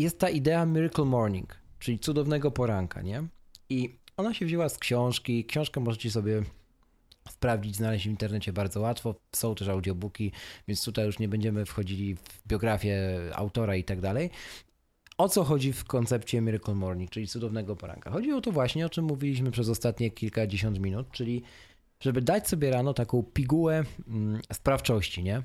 [0.00, 3.22] Jest ta idea Miracle Morning, czyli cudownego poranka, nie?
[3.68, 5.44] I ona się wzięła z książki.
[5.44, 6.42] Książkę możecie sobie
[7.28, 9.14] sprawdzić, znaleźć w internecie bardzo łatwo.
[9.36, 10.32] Są też audiobooki,
[10.68, 14.30] więc tutaj już nie będziemy wchodzili w biografię autora i tak dalej.
[15.18, 18.10] O co chodzi w koncepcie Miracle Morning, czyli cudownego poranka?
[18.10, 21.42] Chodzi o to właśnie, o czym mówiliśmy przez ostatnie kilkadziesiąt minut, czyli
[22.00, 25.42] żeby dać sobie rano taką pigułę mm, sprawczości, nie?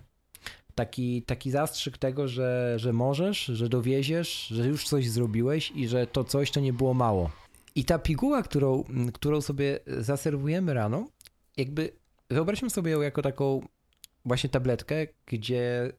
[0.76, 6.08] Taki, taki zastrzyk tego, że, że możesz, że dowieziesz, że już coś zrobiłeś i że
[6.08, 7.32] to coś to nie było mało.
[7.76, 11.08] I ta piguła, którą, którą sobie zaserwujemy rano,
[11.58, 11.92] jakby
[12.30, 13.68] wyobraźmy sobie ją jako taką
[14.26, 15.92] właśnie tabletkę, gdzie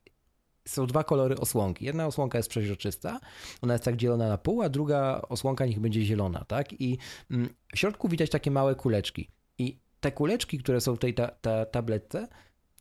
[0.68, 1.84] są dwa kolory osłonki.
[1.84, 3.20] Jedna osłonka jest przeźroczysta,
[3.62, 6.80] ona jest tak dzielona na pół, a druga osłonka niech będzie zielona, tak?
[6.80, 6.98] I
[7.30, 9.30] mm, w środku widać takie małe kuleczki.
[9.58, 12.28] I te kuleczki, które są w tej ta, ta tabletce,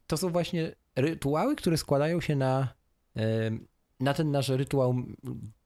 [0.08, 2.74] to są właśnie rytuały, które składają się na,
[4.00, 4.96] na ten nasz rytuał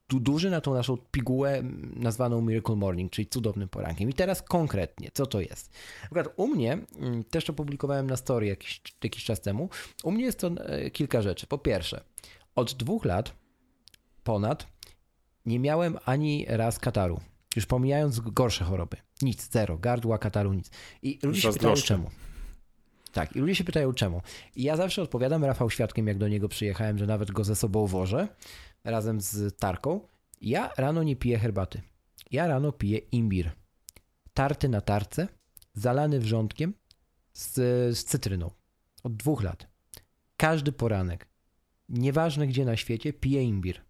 [0.10, 1.62] duży, na tą naszą pigułę
[1.96, 4.10] nazwaną Miracle Morning, czyli cudownym porankiem.
[4.10, 5.74] I teraz konkretnie, co to jest?
[6.02, 9.70] Na przykład u mnie, mm, też to publikowałem na story jakiś, jakiś czas temu,
[10.04, 11.48] u mnie jest to e, kilka rzeczy.
[11.48, 12.04] Po pierwsze,
[12.56, 13.34] od dwóch lat
[14.24, 14.68] ponad
[15.46, 17.20] nie miałem ani raz kataru.
[17.56, 18.98] Już pomijając gorsze choroby.
[19.22, 19.78] Nic, zero.
[19.78, 20.72] Gardła, kataru, nic.
[21.02, 22.10] I ludzie się pytają czemu.
[23.12, 24.22] Tak, i ludzie się pytają czemu.
[24.56, 27.88] I ja zawsze odpowiadam Rafał Świadkiem, jak do niego przyjechałem, że nawet go ze sobą
[27.88, 28.28] wożę,
[28.84, 30.00] razem z tarką.
[30.42, 31.82] Ja rano nie piję herbaty.
[32.32, 33.52] Ja rano piję imbir.
[34.34, 35.28] Tarty na tarce,
[35.74, 36.74] zalany wrzątkiem
[37.34, 37.54] z,
[37.98, 38.52] z cytryną.
[39.04, 39.68] Od dwóch lat.
[40.38, 41.28] Każdy poranek,
[41.90, 43.82] nieważne gdzie na świecie, piję imbir.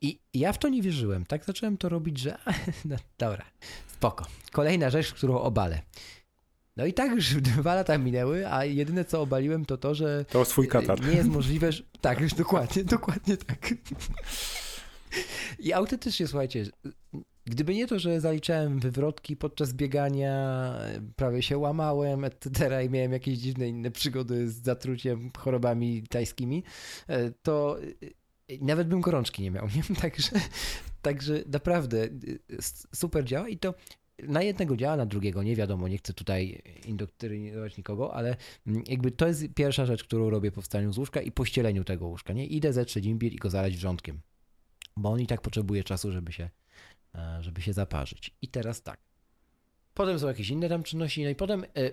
[0.00, 1.26] I ja w to nie wierzyłem.
[1.26, 2.38] Tak zacząłem to robić, że
[2.84, 3.44] no, dobra,
[3.86, 4.26] spoko.
[4.52, 5.82] Kolejna rzecz, którą obalę.
[6.76, 10.44] No i tak już dwa lata minęły, a jedyne co obaliłem to to, że to
[10.44, 11.06] swój katar.
[11.06, 11.82] nie jest możliwe, że...
[12.00, 13.74] tak, już dokładnie, dokładnie tak.
[15.58, 16.66] I autentycznie, słuchajcie,
[17.44, 20.74] gdyby nie to, że zaliczałem wywrotki podczas biegania,
[21.16, 22.84] prawie się łamałem, etc.
[22.84, 26.64] i miałem jakieś dziwne inne przygody z zatruciem, chorobami tajskimi,
[27.08, 27.78] e, to
[28.60, 29.96] nawet bym gorączki nie miał, nie?
[30.00, 30.30] Także,
[31.02, 32.40] także naprawdę y,
[32.94, 33.74] super działa i to
[34.18, 38.36] na jednego działa, na drugiego nie wiadomo, nie chcę tutaj indoktrynować nikogo, ale
[38.66, 42.06] mm, jakby to jest pierwsza rzecz, którą robię po wstaniu z łóżka i pościeleniu tego
[42.06, 42.46] łóżka, nie?
[42.46, 44.20] Idę zetrzeć imbir i go zalać wrzątkiem,
[44.96, 46.50] bo on i tak potrzebuje czasu, żeby się,
[47.14, 48.30] e, żeby się zaparzyć.
[48.42, 49.00] I teraz tak.
[49.94, 51.90] Potem są jakieś inne tam czynności, no i potem e,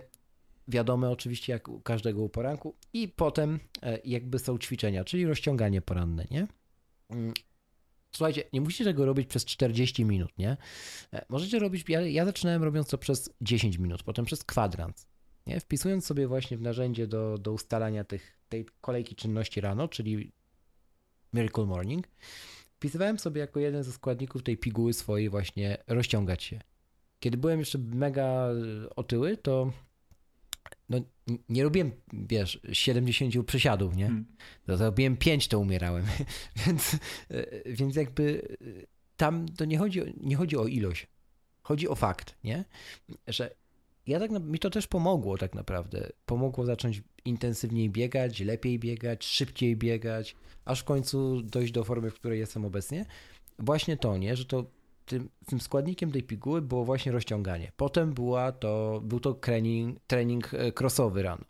[0.68, 5.82] wiadome oczywiście jak u każdego u poranku i potem e, jakby są ćwiczenia, czyli rozciąganie
[5.82, 6.48] poranne, nie?
[8.12, 10.58] Słuchajcie, nie musicie tego robić przez 40 minut, nie?
[11.14, 15.08] E, możecie robić, ja, ja zaczynałem robiąc to przez 10 minut, potem przez kwadrans,
[15.48, 15.60] nie?
[15.60, 20.32] Wpisując sobie właśnie w narzędzie do, do ustalania tych, tej kolejki czynności rano, czyli
[21.34, 22.08] Miracle Morning,
[22.76, 26.60] wpisywałem sobie jako jeden ze składników tej piguły swojej właśnie rozciągać się.
[27.20, 28.50] Kiedy byłem jeszcze mega
[28.96, 29.72] otyły, to
[30.90, 31.00] no,
[31.50, 34.06] nie robiłem, wiesz, 70 przysiadów, nie?
[34.06, 34.26] Hmm.
[34.66, 36.06] To robiłem 5, to umierałem.
[36.66, 36.94] więc,
[37.30, 38.66] e, więc jakby e,
[39.18, 41.08] tam to nie chodzi, nie chodzi o ilość.
[41.62, 42.66] Chodzi o fakt, nie?
[43.28, 43.56] Że
[44.08, 46.10] ja tak, mi to też pomogło tak naprawdę.
[46.26, 50.36] Pomogło zacząć intensywniej biegać, lepiej biegać, szybciej biegać,
[50.66, 53.06] aż w końcu dojść do formy, w której jestem obecnie.
[53.60, 54.36] Właśnie to, nie?
[54.36, 54.66] Że to
[55.10, 57.72] tym, tym składnikiem tej piguły było właśnie rozciąganie.
[57.78, 61.46] Potem była to, był to trening, trening e, crossowy rano.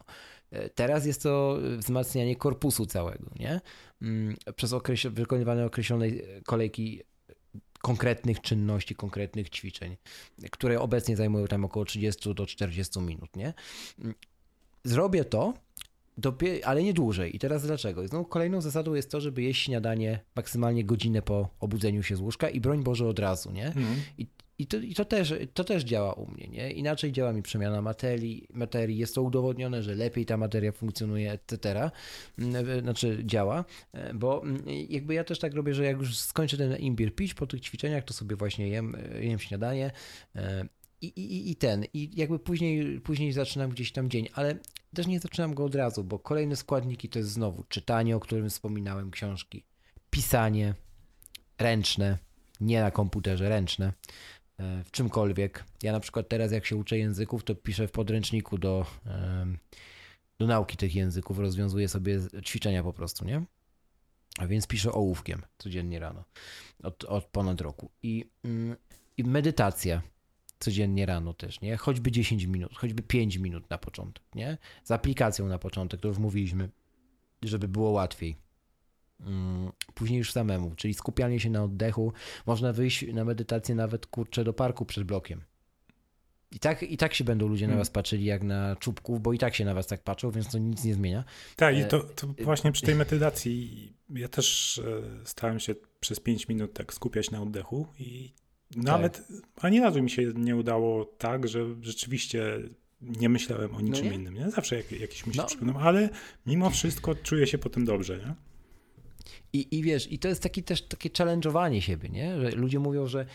[0.52, 3.62] E, teraz jest to wzmacnianie korpusu całego, nie?
[4.02, 7.02] Mm, przez okreś wykonywanie określonej kolejki
[7.82, 9.98] konkretnych czynności, konkretnych ćwiczeń,
[10.52, 13.54] które obecnie zajmują tam około 30 do 40 minut, nie?
[14.00, 14.16] Mm,
[14.84, 15.54] zrobię to,
[16.64, 17.36] ale nie dłużej.
[17.36, 18.08] I teraz dlaczego?
[18.08, 22.50] Znowu kolejną zasadą jest to, żeby jeść śniadanie maksymalnie godzinę po obudzeniu się z łóżka
[22.50, 23.66] i broń Boże od razu, nie?
[23.66, 23.96] Mm.
[24.18, 24.28] I,
[24.60, 26.72] i, to, i to, też, to też działa u mnie, nie?
[26.72, 28.98] Inaczej działa mi przemiana materii, materii.
[28.98, 31.90] Jest to udowodnione, że lepiej ta materia funkcjonuje, etc.
[32.40, 36.58] Mm, znaczy działa, e, bo mm, jakby ja też tak robię, że jak już skończę
[36.58, 39.92] ten imbir pić po tych ćwiczeniach, to sobie właśnie jem, e, jem śniadanie
[40.36, 40.66] e,
[41.02, 44.56] i, i, i ten, i jakby później, później zaczynam gdzieś tam dzień, ale
[44.96, 48.50] też nie zaczynam go od razu, bo kolejne składniki to jest znowu czytanie, o którym
[48.50, 49.66] wspominałem, książki,
[50.10, 50.74] pisanie
[51.60, 52.18] ręczne,
[52.62, 53.94] nie na komputerze, ręczne,
[54.58, 55.64] e, w czymkolwiek.
[55.84, 58.86] Ja na przykład teraz, jak się uczę języków, to piszę w podręczniku do,
[60.40, 63.46] do nauki tych języków, rozwiązuję sobie ćwiczenia po prostu, nie?
[64.38, 66.24] A więc piszę ołówkiem codziennie rano,
[66.84, 67.92] od, od ponad roku.
[68.04, 68.76] I, mm,
[69.18, 70.02] i medytacja
[70.60, 71.78] codziennie rano też, nie?
[71.78, 74.58] Choćby 10 minut, choćby 5 minut na początek, nie?
[74.84, 76.70] Z aplikacją na początek, to już mówiliśmy.
[77.44, 78.36] żeby było łatwiej.
[79.20, 82.14] Mm, później już samemu, czyli skupianie się na oddechu.
[82.46, 85.42] Można wyjść na medytację nawet kurczę do parku przed blokiem.
[86.52, 87.82] I tak, I tak się będą ludzie na hmm.
[87.82, 90.58] was patrzyli jak na czubków, bo i tak się na was tak patrzą, więc to
[90.58, 91.24] nic nie zmienia.
[91.56, 96.20] Tak, i e, to, to właśnie przy tej medytacji ja też e, starałem się przez
[96.20, 98.34] 5 minut tak skupiać na oddechu i
[98.76, 99.66] nawet tak.
[99.66, 102.60] ani razu mi się nie udało tak, że rzeczywiście
[103.02, 104.18] nie myślałem o niczym no nie?
[104.18, 104.34] innym.
[104.34, 104.52] Nie?
[104.52, 105.48] Zawsze jak, jakieś myśli no.
[105.48, 106.10] przypomnę, ale
[106.46, 108.18] mimo wszystko czuję się potem dobrze.
[108.18, 108.36] Nie?
[109.54, 112.42] I, I wiesz, i to jest taki też takie challenge'owanie siebie, nie?
[112.42, 113.26] Że ludzie mówią, że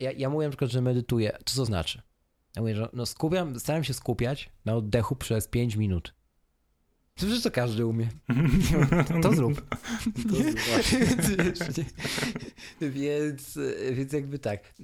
[0.00, 1.38] ja, ja mówię na przykład, że medytuję.
[1.44, 2.02] Co to znaczy?
[2.56, 6.14] Ja mówię, że no skupiam, staram się skupiać na oddechu przez 5 minut.
[7.16, 8.08] Przecież to każdy umie.
[9.22, 9.68] To zrób.
[10.28, 10.36] To
[12.90, 13.58] więc,
[13.92, 14.74] więc jakby tak.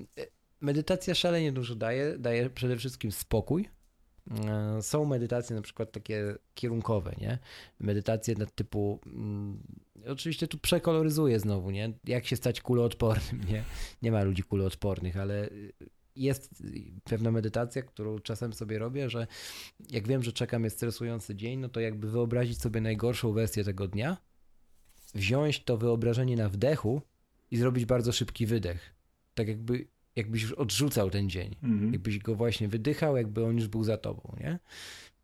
[0.61, 2.19] Medytacja szalenie dużo daje.
[2.19, 3.69] Daje przede wszystkim spokój.
[4.31, 7.39] E, są medytacje na przykład takie kierunkowe, nie?
[7.81, 9.01] Medytacje na typu.
[9.07, 9.63] Mm,
[10.07, 11.93] oczywiście tu przekoloryzuję znowu, nie?
[12.05, 13.65] Jak się stać kuloodpornym, nie?
[14.03, 15.49] Nie ma ludzi kuloodpornych, ale
[16.17, 16.63] jest
[17.05, 19.27] pewna medytacja, którą czasem sobie robię, że
[19.91, 23.89] jak wiem, że czekam jest stresujący dzień, no to jakby wyobrazić sobie najgorszą wersję tego
[23.89, 24.17] dnia,
[25.15, 27.03] wziąć to wyobrażenie na wdechu
[27.51, 28.95] i zrobić bardzo szybki wydech.
[29.35, 31.57] Tak jakby, jakbyś już odrzucał ten dzień.
[31.63, 31.93] Mhm.
[31.93, 34.59] Jakbyś go właśnie wydychał, jakby on już był za tobą, nie?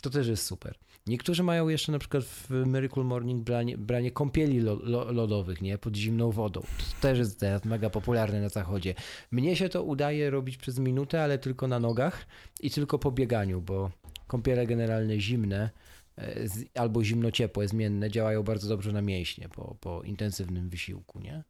[0.02, 0.78] To też jest super.
[1.06, 5.78] Niektórzy mają jeszcze na przykład w Miracle Morning branie, branie kąpieli lo, lo, lodowych, nie?
[5.78, 6.60] Pod zimną wodą.
[6.60, 8.94] To też jest teraz mega popularne na zachodzie.
[9.30, 12.26] Mnie się to udaje robić przez minutę, ale tylko na nogach
[12.60, 13.90] i tylko po bieganiu, bo
[14.26, 15.70] kąpiele generalne zimne
[16.18, 21.44] e, albo zimno-ciepłe, zmienne działają bardzo dobrze na mięśnie po, po intensywnym wysiłku, nie?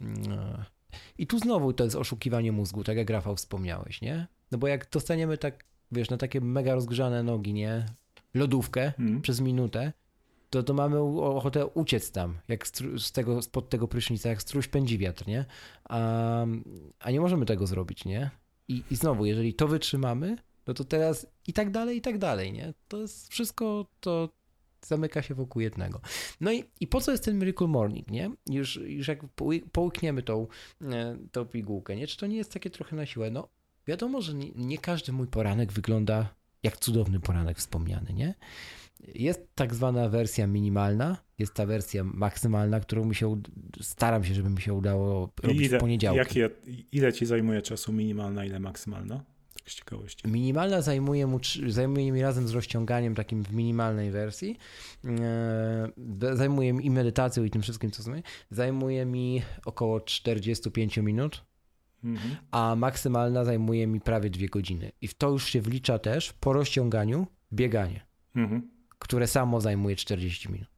[0.00, 0.75] E.
[1.18, 4.26] I tu znowu to jest oszukiwanie mózgu, tak jak Rafał wspomniałeś, nie?
[4.50, 7.86] No bo jak dostaniemy tak, wiesz, na takie mega rozgrzane nogi, nie?
[8.36, 9.22] lodówkę mm.
[9.22, 9.92] przez minutę,
[10.50, 12.66] to, to mamy ochotę uciec tam, jak
[12.98, 15.44] z tego, spod tego prysznica, jak struś pędzi wiatr, nie?
[15.84, 16.46] A,
[17.00, 18.30] a nie możemy tego zrobić, nie?
[18.68, 22.52] I, I znowu, jeżeli to wytrzymamy, no to teraz i tak dalej, i tak dalej,
[22.52, 22.74] nie?
[22.88, 24.28] To jest wszystko, to
[24.86, 26.00] zamyka się wokół jednego.
[26.40, 28.30] No i, i po co jest ten Miracle Morning, nie?
[28.50, 29.24] Już, już jak
[29.72, 30.46] połykniemy tą,
[30.82, 32.06] e, tą pigułkę, nie?
[32.06, 33.30] Czy to nie jest takie trochę na siłę?
[33.30, 33.48] No
[33.86, 38.34] wiadomo, że nie, nie każdy mój poranek wygląda jak cudowny poranek wspomniany, nie?
[39.14, 43.42] Jest tak zwana wersja minimalna, jest ta wersja maksymalna, którą mi się,
[43.80, 46.18] staram się, żeby mi się udało robić ile, w poniedziałek.
[46.18, 46.50] Jakie,
[46.92, 49.24] ile ci zajmuje czasu minimalna, ile maksymalna?
[49.68, 50.28] Z ciekawości.
[50.28, 54.58] Minimalna zajmuje, mu, zajmuje mi razem z rozciąganiem takim w minimalnej wersji,
[55.04, 61.44] e, zajmuje mi i medytacją i tym wszystkim, co zajmuje, zajmuje mi około 45 minut
[62.04, 62.36] mhm.
[62.50, 64.92] a maksymalna zajmuje mi prawie dwie godziny.
[65.00, 68.70] I w to już się wlicza też po rozciąganiu bieganie, mhm.
[68.98, 70.68] które samo zajmuje 40 minut.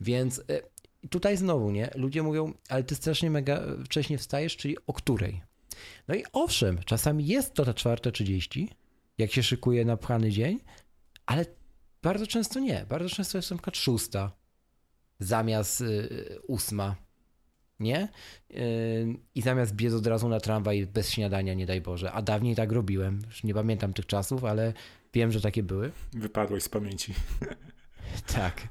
[0.00, 0.62] Więc e,
[1.08, 1.90] tutaj znowu, nie?
[1.94, 5.45] Ludzie mówią, ale ty strasznie mega wcześnie wstajesz, czyli o której?
[6.08, 8.68] No i owszem, czasami jest to ta 4.30,
[9.18, 10.60] jak się szykuje na pchany dzień,
[11.26, 11.46] ale
[12.02, 12.86] bardzo często nie.
[12.88, 14.32] Bardzo często jest na przykład szósta
[15.20, 17.06] zamiast y, ósma
[17.80, 18.08] nie?
[18.50, 18.58] Yy,
[19.34, 22.12] I zamiast biec od razu na tramwaj bez śniadania, nie daj Boże.
[22.12, 23.22] A dawniej tak robiłem.
[23.26, 24.72] Już nie pamiętam tych czasów, ale
[25.14, 25.92] wiem, że takie były.
[26.12, 27.14] Wypadłeś z pamięci.
[28.34, 28.68] Tak.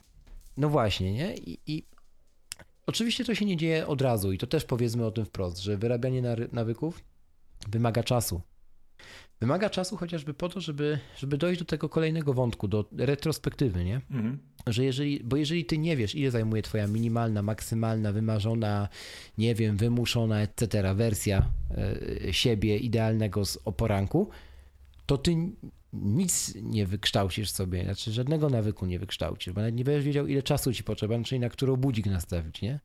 [0.57, 1.35] No właśnie, nie?
[1.35, 1.83] I, I,
[2.85, 5.77] oczywiście to się nie dzieje od razu i to też powiedzmy o tym wprost, że
[5.77, 6.21] wyrabianie
[6.51, 7.03] nawyków
[7.67, 8.41] wymaga czasu.
[9.39, 14.01] Wymaga czasu chociażby po to, żeby, żeby dojść do tego kolejnego wątku, do retrospektywy, nie?
[14.11, 14.39] Mhm.
[14.67, 18.89] Że jeżeli, bo jeżeli ty nie wiesz, ile zajmuje twoja minimalna, maksymalna, wymarzona,
[19.37, 20.93] nie wiem, wymuszona, etc.
[20.95, 21.51] wersja
[22.27, 24.29] y, siebie idealnego z oporanku,
[25.05, 25.35] to ty
[26.01, 30.43] nic nie wykształcisz sobie, znaczy żadnego nawyku nie wykształcisz, bo nawet nie będziesz wiedział, ile
[30.43, 32.79] czasu ci potrzeba, czyli na którą budzik nastawić, nie?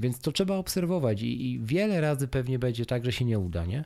[0.00, 3.64] Więc to trzeba obserwować i, i wiele razy pewnie będzie tak, że się nie uda,
[3.64, 3.84] nie?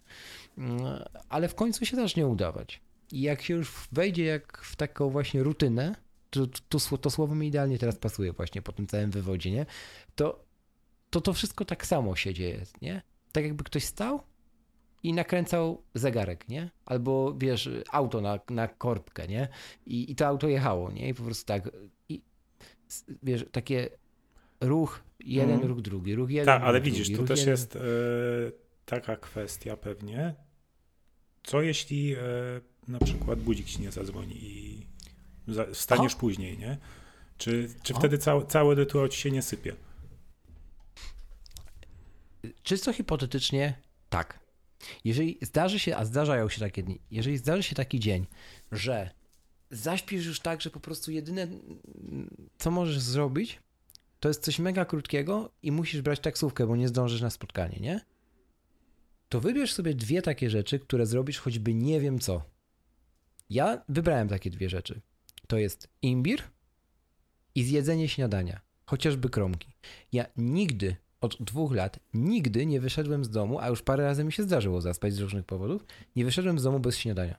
[0.58, 0.80] Mm,
[1.28, 2.80] ale w końcu się zacznie udawać.
[3.12, 5.94] I jak się już wejdzie jak w taką właśnie rutynę,
[6.30, 9.66] to, to, to słowo mi idealnie teraz pasuje właśnie po tym całym wywodzie, nie?
[10.14, 10.44] To,
[11.10, 13.02] to to wszystko tak samo się dzieje, nie?
[13.32, 14.22] Tak jakby ktoś stał
[15.02, 16.70] i nakręcał zegarek, nie?
[16.86, 19.48] Albo wiesz, auto na, na korbkę, nie?
[19.86, 21.08] I, I to auto jechało, nie?
[21.08, 21.70] I po prostu tak.
[22.08, 22.22] I
[23.22, 23.88] wiesz, takie
[24.60, 25.68] ruch jeden, mm.
[25.68, 26.46] ruch drugi, ruch jeden.
[26.46, 27.52] Tak, ale widzisz, drugi, to też jeden.
[27.52, 27.80] jest e,
[28.84, 30.34] taka kwestia pewnie.
[31.42, 32.18] Co jeśli e,
[32.88, 34.86] na przykład budzik ci nie zadzwoni i
[35.48, 36.18] za, wstaniesz o.
[36.18, 36.78] później, nie?
[37.38, 39.76] Czy, czy wtedy cały, cały rytuał ci się nie sypie?
[42.62, 43.74] Czysto hipotetycznie
[44.08, 44.41] tak.
[45.04, 48.26] Jeżeli zdarzy się, a zdarzają się takie dni, jeżeli zdarzy się taki dzień,
[48.72, 49.10] że
[49.70, 51.48] zaśpisz już tak, że po prostu jedyne,
[52.58, 53.60] co możesz zrobić,
[54.20, 58.00] to jest coś mega krótkiego i musisz brać taksówkę, bo nie zdążysz na spotkanie, nie?
[59.28, 62.42] To wybierz sobie dwie takie rzeczy, które zrobisz choćby nie wiem co.
[63.50, 65.00] Ja wybrałem takie dwie rzeczy.
[65.46, 66.42] To jest imbir
[67.54, 69.72] i zjedzenie śniadania, chociażby kromki.
[70.12, 74.32] Ja nigdy od dwóch lat nigdy nie wyszedłem z domu, a już parę razy mi
[74.32, 75.84] się zdarzyło zaspać z różnych powodów,
[76.16, 77.38] nie wyszedłem z domu bez śniadania.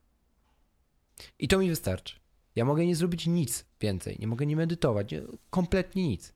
[1.40, 2.16] I to mi wystarczy.
[2.56, 6.34] Ja mogę nie zrobić nic więcej, nie mogę nie medytować, nie, kompletnie nic.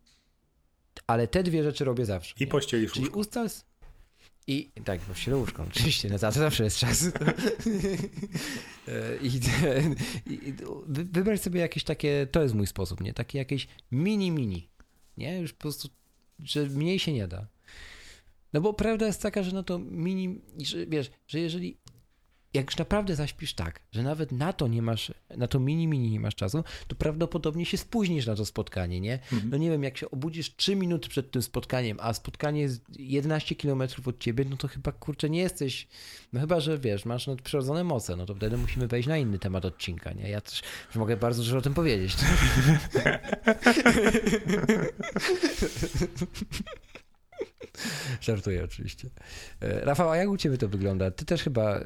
[1.08, 2.36] Ale te dwie rzeczy robię zawsze.
[2.40, 3.50] I pościelisz Czyli ustal...
[4.50, 7.06] I tak, pościelę łóżko, oczywiście, na to zawsze jest czas.
[9.22, 9.28] I,
[10.26, 10.54] i, I,
[10.88, 13.14] wybrać sobie jakieś takie, to jest mój sposób, nie?
[13.14, 14.70] Takie jakieś mini, mini,
[15.18, 15.40] nie?
[15.40, 15.90] Już po prostu,
[16.44, 17.48] że mniej się nie da.
[18.54, 21.78] No bo prawda jest taka, że no to mini, że, wiesz, że jeżeli
[22.58, 26.12] jak już naprawdę zaśpisz tak, że nawet na to nie masz, na to mini mini
[26.12, 29.14] nie masz czasu, to prawdopodobnie się spóźnisz na to spotkanie, nie?
[29.14, 29.50] Mhm.
[29.50, 33.56] No nie wiem, jak się obudzisz 3 minuty przed tym spotkaniem, a spotkanie jest 11
[33.56, 35.88] km od ciebie, no to chyba kurczę nie jesteś,
[36.34, 39.66] no chyba, że wiesz, masz nadprzyrodzone moce, no to wtedy musimy wejść na inny temat
[39.66, 40.30] odcinka, nie?
[40.30, 40.62] Ja też
[40.96, 42.16] mogę bardzo dużo o tym powiedzieć.
[48.22, 49.10] Żartuję oczywiście.
[49.62, 51.12] E, Rafał, a jak u ciebie to wygląda?
[51.12, 51.80] Ty też chyba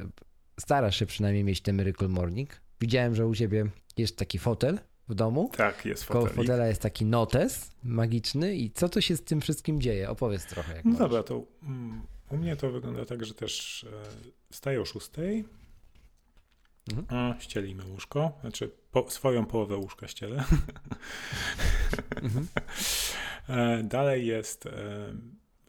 [0.60, 2.60] starasz się przynajmniej mieć ten Miracle Morning.
[2.80, 4.78] Widziałem, że u ciebie jest taki fotel
[5.08, 5.50] w domu.
[5.56, 6.22] Tak, jest fotel.
[6.22, 10.10] Koło fotela jest taki notes magiczny i co to się z tym wszystkim dzieje?
[10.10, 10.76] Opowiedz trochę.
[10.76, 13.88] Jak no dobra, to um, u mnie to wygląda tak, że też e,
[14.50, 15.10] wstaję o 6,
[16.92, 17.40] mhm.
[17.40, 20.44] ścielimy łóżko, znaczy po, swoją połowę łóżka ścielę.
[22.22, 22.46] mhm.
[23.48, 24.70] e, dalej jest e,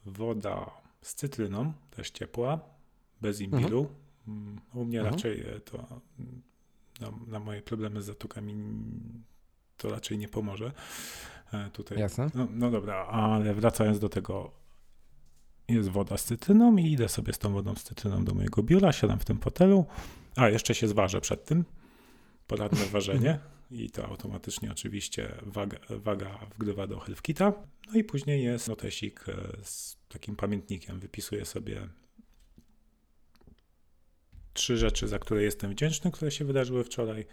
[0.05, 0.71] woda
[1.01, 2.59] z cytryną, też ciepła,
[3.21, 3.79] bez imbiru.
[3.79, 4.02] Mhm.
[4.27, 5.15] Mm, u mnie mhm.
[5.15, 6.41] raczej e, to mm,
[7.01, 8.55] na, na, moje problemy z zatokami
[9.77, 10.71] to raczej nie pomoże.
[11.53, 11.99] E, tutaj.
[11.99, 12.29] Jasne.
[12.35, 14.51] No, no dobra, ale wracając do tego,
[15.67, 18.91] jest woda z cytryną i idę sobie z tą wodą z cytryną do mojego biura,
[18.91, 19.85] siadam w tym fotelu,
[20.35, 21.65] a jeszcze się zważę przed tym,
[22.47, 23.39] poradne ważenie
[23.71, 27.53] i to automatycznie oczywiście waga, waga wgrywa do HealthKita.
[27.87, 30.99] No i później jest notesik e, z takim pamiętnikiem.
[30.99, 31.87] Wypisuję sobie
[34.53, 37.25] trzy rzeczy, za które jestem wdzięczny, które się wydarzyły wczoraj,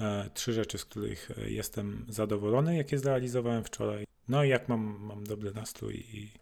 [0.00, 4.98] e, trzy rzeczy, z których e, jestem zadowolony, jakie zrealizowałem wczoraj, no i jak mam,
[5.00, 6.32] mam dobry nastrój i,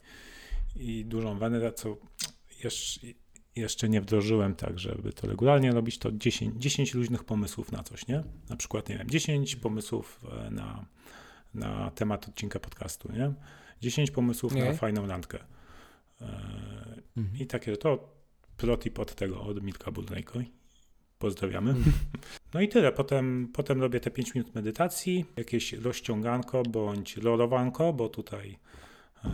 [0.77, 1.97] i dużą wenę, co
[2.65, 3.01] jeszcze,
[3.57, 8.07] jeszcze nie wdrożyłem tak, żeby to regularnie robić, to 10, 10 luźnych pomysłów na coś,
[8.07, 8.23] nie?
[8.49, 10.85] Na przykład, nie wiem, 10 pomysłów e, na,
[11.55, 13.33] na temat odcinka podcastu, nie?
[13.83, 14.65] 10 pomysłów nie.
[14.65, 15.39] na fajną randkę.
[17.17, 17.39] Mhm.
[17.41, 18.16] I takie, to
[18.57, 20.39] protip od tego, od Milka Burnejko.
[21.19, 21.71] Pozdrawiamy.
[21.71, 21.93] Mhm.
[22.55, 22.93] No i tyle.
[22.93, 28.59] Potem, potem robię te 5 minut medytacji, jakieś rozciąganko bądź rolowanko, bo tutaj,
[29.25, 29.29] e,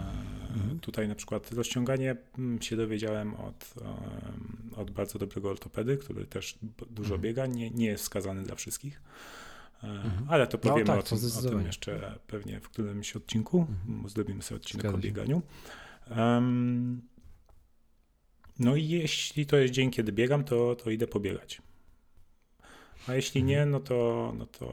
[0.54, 0.80] mhm.
[0.80, 3.74] tutaj na przykład rozciąganie mm, się dowiedziałem od,
[4.76, 6.58] od bardzo dobrego ortopedy, który też
[6.90, 7.20] dużo mhm.
[7.20, 7.46] biega.
[7.46, 9.02] Nie, nie jest wskazany dla wszystkich.
[9.84, 13.66] E, ale to powiemy no, tak, o, tym, o, tym, jeszcze pewnie w którymś odcinku.
[14.06, 15.42] Zrobimy sobie odcinek o bieganiu.
[16.16, 17.02] Um,
[18.62, 21.62] no i jeśli to jest dzień, kiedy biegam, to, to idę pobiegać.
[23.06, 24.68] A jeśli nie, no to, no to,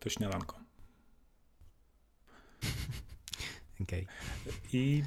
[0.00, 0.60] to śniadanko.
[3.82, 4.06] Okay.
[4.72, 5.02] I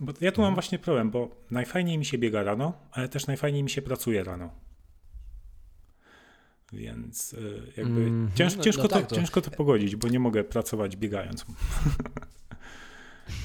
[0.00, 3.62] bo ja tu mam właśnie problem, bo najfajniej mi się biega rano, ale też najfajniej
[3.62, 4.50] mi się pracuje rano.
[6.72, 10.08] Więc y, jakby mm, cięż, no, ciężko, no tak, to, to, ciężko to pogodzić, bo
[10.08, 11.46] nie mogę pracować biegając.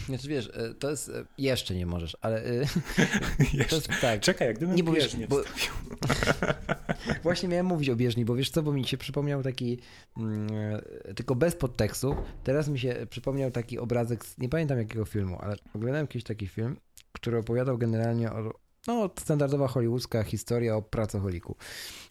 [0.05, 2.45] Znaczy wiesz, e, to jest, e, jeszcze nie możesz, ale...
[2.45, 2.53] E,
[3.53, 3.75] jeszcze.
[3.75, 4.21] Jest, tak.
[4.21, 5.41] Czekaj, jak gdybym nie, bo bieżnię bo,
[7.23, 9.79] Właśnie miałem mówić o bieżni, bo wiesz co, bo mi się przypomniał taki,
[10.17, 10.47] mm,
[11.15, 15.55] tylko bez podtekstu, teraz mi się przypomniał taki obrazek, z, nie pamiętam jakiego filmu, ale
[15.73, 16.77] oglądałem jakiś taki film,
[17.11, 18.53] który opowiadał generalnie o,
[18.87, 21.55] no, standardowa hollywoodzka historia o pracocholiku.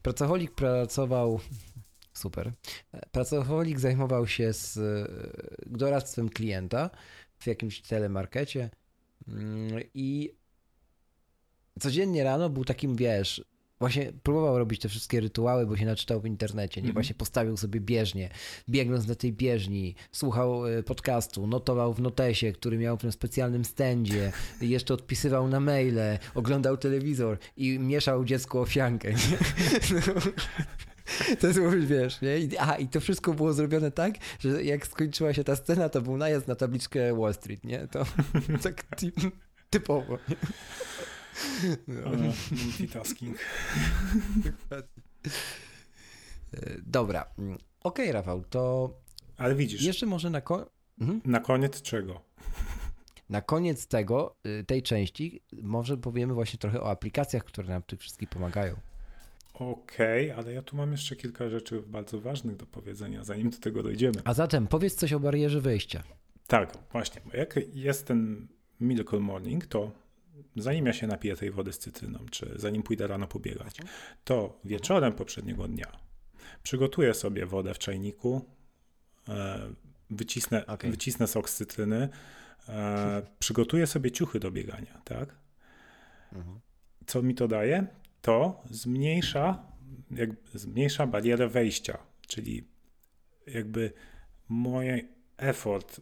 [0.02, 1.40] Pracocholik pracował
[2.12, 2.52] super.
[3.12, 4.78] Pracocholik zajmował się z
[5.66, 6.90] doradztwem klienta
[7.38, 8.70] w jakimś telemarkecie
[9.28, 10.32] mm, i
[11.80, 13.44] codziennie rano był takim, wiesz,
[13.78, 16.88] właśnie próbował robić te wszystkie rytuały, bo się naczytał w internecie, nie?
[16.88, 16.94] Mhm.
[16.94, 18.30] Właśnie postawił sobie bieżnię,
[18.68, 23.64] biegnąc na tej bieżni, słuchał e, podcastu, notował w notesie, który miał w tym specjalnym
[23.64, 29.16] stędzie, jeszcze odpisywał na maile, oglądał telewizor i mieszał dziecku ofiankę, nie?
[30.06, 30.20] No.
[31.40, 32.38] To jest, wiesz, nie?
[32.38, 36.00] I, aha, i to wszystko było zrobione tak, że jak skończyła się ta scena, to
[36.00, 37.88] był najazd na tabliczkę Wall Street, nie?
[37.88, 38.04] To
[38.62, 38.84] tak
[39.70, 40.18] typowo.
[40.28, 40.36] Nie?
[41.88, 42.10] No.
[42.64, 43.38] multitasking.
[46.86, 47.26] Dobra.
[47.82, 48.90] okay, Rafał, to.
[49.36, 49.82] Ale widzisz.
[49.82, 51.20] Jeszcze może na, ko mhm.
[51.24, 52.20] na koniec czego?
[53.28, 58.00] Na koniec tego, y, tej części, może powiemy właśnie trochę o aplikacjach, które nam tych
[58.00, 58.76] wszystkich pomagają.
[59.58, 63.58] Okej, okay, ale ja tu mam jeszcze kilka rzeczy bardzo ważnych do powiedzenia, zanim do
[63.58, 64.16] tego dojdziemy.
[64.24, 66.02] A zatem powiedz coś o barierze wejścia.
[66.46, 67.20] Tak, właśnie.
[67.34, 68.46] Jak jest ten
[68.80, 69.92] Miracle Morning, to
[70.56, 73.76] zanim ja się napiję tej wody z cytryną, czy zanim pójdę rano pobiegać,
[74.24, 76.06] to wieczorem poprzedniego dnia
[76.62, 78.44] przygotuję sobie wodę w czajniku,
[79.28, 79.58] e,
[80.10, 80.90] wycisnę, okay.
[80.90, 82.08] wycisnę sok z cytryny,
[82.68, 85.34] e, przygotuję sobie ciuchy do biegania, tak?
[86.32, 86.60] Mhm.
[87.06, 87.86] Co mi to daje?
[88.22, 89.72] To zmniejsza,
[90.10, 92.68] jakby zmniejsza barierę wejścia, czyli
[93.46, 93.92] jakby
[94.48, 96.00] moje effort,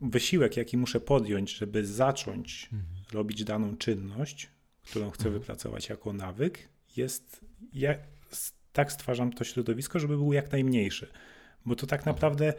[0.00, 3.04] wysiłek, jaki muszę podjąć, żeby zacząć mhm.
[3.12, 4.50] robić daną czynność,
[4.82, 5.40] którą chcę mhm.
[5.40, 7.44] wypracować jako nawyk, jest.
[7.72, 7.94] Ja
[8.72, 11.06] tak stwarzam to środowisko, żeby był jak najmniejszy.
[11.66, 12.54] Bo to tak naprawdę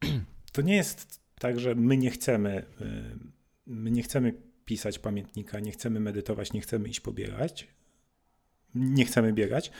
[0.52, 3.18] to nie jest tak, że my nie chcemy, y,
[3.66, 7.68] my nie chcemy pisać pamiętnika, nie chcemy medytować, nie chcemy iść pobiegać,
[8.74, 9.70] nie chcemy biegać,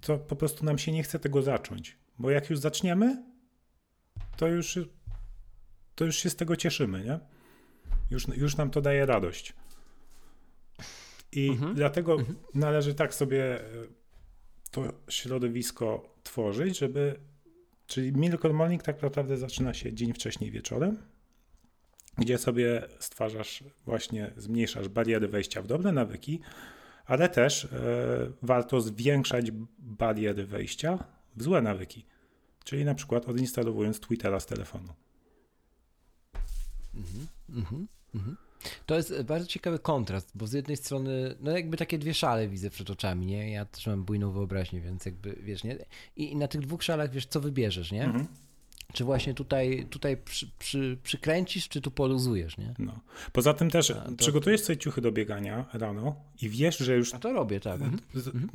[0.00, 1.96] to po prostu nam się nie chce tego zacząć.
[2.18, 3.22] Bo jak już zaczniemy,
[4.36, 4.78] to już,
[5.94, 7.18] to już się z tego cieszymy, nie?
[8.10, 9.52] Już, już nam to daje radość.
[11.32, 11.74] I mhm.
[11.74, 12.38] dlatego mhm.
[12.54, 13.66] należy tak sobie e,
[14.70, 17.20] to środowisko tworzyć, żeby.
[17.86, 20.98] Czyli Miracle Morning tak naprawdę zaczyna się dzień wcześniej wieczorem,
[22.18, 26.40] gdzie sobie stwarzasz, właśnie zmniejszasz bariery wejścia w dobre nawyki,
[27.06, 27.68] ale też e,
[28.42, 31.04] warto zwiększać bariery wejścia
[31.36, 32.04] w złe nawyki.
[32.64, 34.92] Czyli na przykład odinstalowując Twittera z telefonu.
[36.94, 38.36] Mhm, mhm, mhm.
[38.86, 42.70] To jest bardzo ciekawy kontrast, bo z jednej strony, no jakby takie dwie szale widzę
[42.70, 43.50] przed oczami, nie?
[43.50, 45.78] Ja też mam bujną wyobraźnię, więc jakby, wiesz, nie?
[46.16, 48.04] I, na tych dwóch szalach, wiesz, co wybierzesz, nie?
[48.04, 48.26] Mhm.
[48.96, 52.74] Czy właśnie tutaj, tutaj przy, przy, przykręcisz, czy tu poluzujesz, nie?
[52.78, 53.00] No.
[53.32, 54.12] Poza tym też to...
[54.18, 57.14] przygotujesz sobie ciuchy do biegania rano i wiesz, że już...
[57.14, 57.80] A to robię, tak.
[57.82, 58.00] Mhm.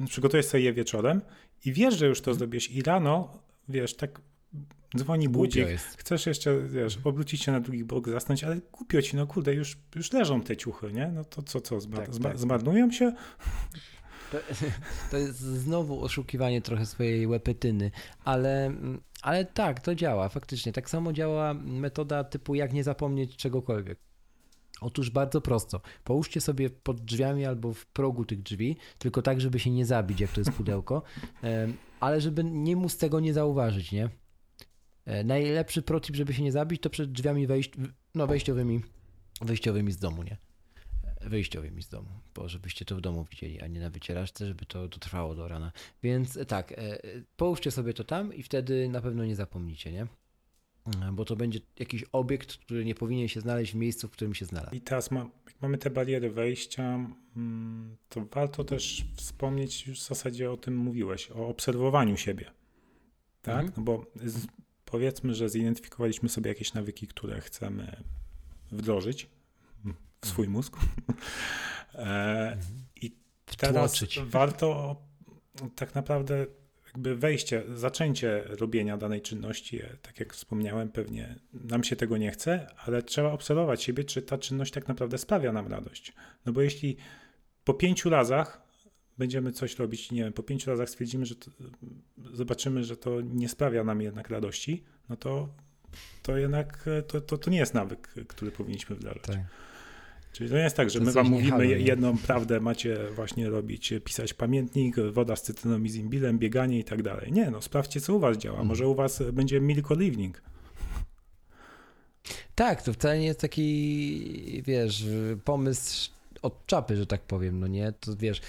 [0.07, 1.21] Przygotujesz sobie je wieczorem
[1.65, 3.39] i wiesz, że już to zrobisz i rano
[3.69, 4.21] wiesz, tak
[4.97, 5.67] dzwoni budzik,
[5.97, 9.77] chcesz jeszcze, wiesz, obrócić się na drugi bok, zasnąć, ale głupio ci, no kurde, już,
[9.95, 11.07] już leżą te ciuchy, nie?
[11.07, 12.37] No to co, co, zmar tak, tak.
[12.37, 13.13] zmarnują się?
[15.11, 17.91] To, jest znowu oszukiwanie trochę swojej łepetyny,
[18.23, 18.73] ale,
[19.21, 20.73] ale tak, to działa, faktycznie.
[20.73, 23.99] Tak samo działa metoda typu jak nie zapomnieć czegokolwiek.
[24.81, 25.81] Otóż bardzo prosto.
[26.03, 30.19] Połóżcie sobie pod drzwiami albo w progu tych drzwi, tylko tak, żeby się nie zabić,
[30.19, 31.03] jak to jest pudełko,
[31.99, 34.09] ale żeby nie móc tego nie zauważyć, nie?
[35.05, 37.71] E, najlepszy protip, żeby się nie zabić, to przed drzwiami wejść,
[38.15, 38.81] no wejściowymi,
[39.41, 40.37] wejściowymi z domu, nie?
[41.23, 44.87] Wyjściowymi z domu, bo żebyście to w domu widzieli, a nie na wycieraczce, żeby to,
[44.87, 45.71] to trwało do rana.
[46.03, 46.99] Więc tak, e,
[47.37, 50.07] połóżcie sobie to tam i wtedy na pewno nie zapomnicie, nie?
[50.87, 54.33] E, bo to będzie jakiś obiekt, który nie powinien się znaleźć w miejscu, w którym
[54.33, 54.75] się znalazł.
[54.75, 60.07] I teraz ma, jak mamy te bariery wejścia, mm, to warto też wspomnieć, już w
[60.07, 62.51] zasadzie o tym mówiłeś, o obserwowaniu siebie.
[63.41, 63.65] Tak?
[63.65, 63.73] Mhm.
[63.77, 64.47] No bo z,
[64.85, 68.03] powiedzmy, że zidentyfikowaliśmy sobie jakieś nawyki, które chcemy
[68.71, 69.29] wdrożyć
[70.21, 70.51] w swój mhm.
[70.51, 70.77] mózg.
[71.95, 71.99] e,
[72.51, 72.59] mhm.
[72.95, 73.15] I
[73.57, 74.95] teraz warto
[75.75, 76.45] tak naprawdę
[76.93, 82.31] jakby wejście, zaczęcie robienia danej czynności, e, tak jak wspomniałem, pewnie nam się tego nie
[82.31, 86.13] chce, ale trzeba obserwować siebie, czy ta czynność tak naprawdę sprawia nam radość.
[86.45, 86.97] No bo jeśli
[87.63, 88.61] po pięciu razach
[89.17, 91.51] będziemy coś robić, nie wiem, po pięciu razach stwierdzimy, że to,
[92.33, 95.49] zobaczymy, że to nie sprawia nam jednak radości, no to,
[96.21, 99.23] to jednak e, to, to, to nie jest nawyk, który powinniśmy wdrażać.
[99.23, 99.39] Tak.
[100.31, 103.93] Czyli to nie jest tak, że to my wam mówimy jedną prawdę, macie właśnie robić,
[104.03, 107.31] pisać pamiętnik, woda z cytryną i zimbilem, bieganie i tak dalej.
[107.31, 108.53] Nie, no sprawdźcie, co u was działa.
[108.53, 108.67] Mhm.
[108.67, 110.41] Może u was będzie milk evening.
[112.55, 115.05] Tak, to wcale nie jest taki, wiesz,
[115.45, 116.11] pomysł
[116.41, 117.93] od czapy, że tak powiem, no nie?
[117.99, 118.41] To wiesz,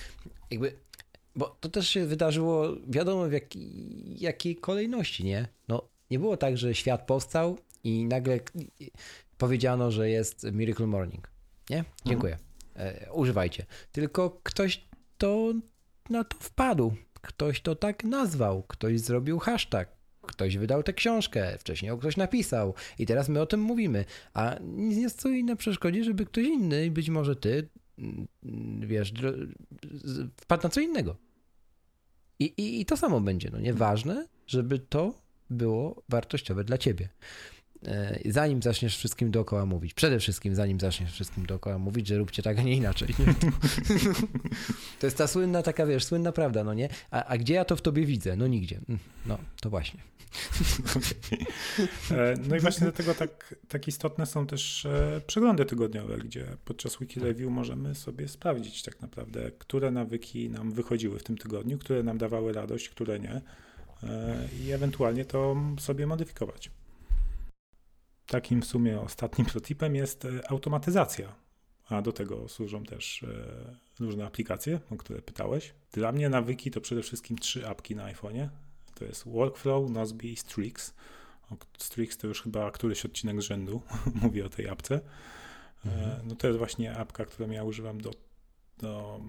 [0.51, 0.73] jakby,
[1.37, 3.45] bo to też się wydarzyło, wiadomo w jak,
[4.17, 5.49] jakiej kolejności, nie?
[5.69, 8.41] No, nie było tak, że świat powstał i nagle
[9.39, 11.32] powiedziano, że jest Miracle Morning.
[11.71, 11.79] Nie?
[11.79, 11.95] Mhm.
[12.07, 12.39] Dziękuję.
[12.77, 13.67] E, używajcie.
[13.93, 14.85] Tylko ktoś
[15.19, 15.53] to
[16.11, 16.95] na to wpadł.
[17.21, 18.63] Ktoś to tak nazwał.
[18.63, 19.89] Ktoś zrobił hashtag.
[20.23, 24.05] Ktoś wydał tę książkę, wcześniej ktoś napisał i teraz my o tym mówimy.
[24.35, 28.29] A nic nie stoi na przeszkodzie, żeby ktoś inny, być może ty, mm,
[28.81, 29.13] wiesz,
[30.37, 31.17] wpadł na co innego.
[32.39, 35.15] I, i, i to samo będzie, no nieważne, żeby to
[35.51, 37.09] było wartościowe dla ciebie.
[37.87, 42.43] E, zanim zaczniesz wszystkim dookoła mówić, przede wszystkim zanim zaczniesz wszystkim dookoła mówić, że róbcie
[42.43, 43.09] tak, a nie inaczej.
[43.19, 43.35] Nie?
[45.01, 46.89] To jest ta słynna taka, wiesz, słynna prawda, no nie?
[47.11, 48.37] A, a gdzie ja to w tobie widzę?
[48.37, 48.81] No nigdzie.
[48.89, 50.01] Mm, no, to właśnie.
[52.11, 56.99] E, no i właśnie dlatego tak, tak istotne są też e, przeglądy tygodniowe, gdzie podczas
[56.99, 62.03] Wiki Review możemy sobie sprawdzić tak naprawdę, które nawyki nam wychodziły w tym tygodniu, które
[62.03, 63.41] nam dawały radość, które nie
[64.63, 66.71] i ewentualnie to sobie modyfikować.
[68.27, 71.35] Takim w sumie ostatnim protipem jest automatyzacja,
[71.89, 73.25] a do tego służą też
[74.01, 75.75] różne aplikacje, o które pytałeś.
[75.93, 78.49] Dla mnie nawyki to przede wszystkim trzy apki na iPhone'ie
[79.03, 80.95] to jest Workflow, Nozbe i Strix.
[81.79, 83.83] Strix to już chyba któryś odcinek z rzędu
[84.23, 84.95] mówi o tej apce.
[84.95, 85.01] E,
[85.89, 86.29] mhm.
[86.29, 88.11] No to jest właśnie apka, którą ja używam do,
[88.79, 89.21] do,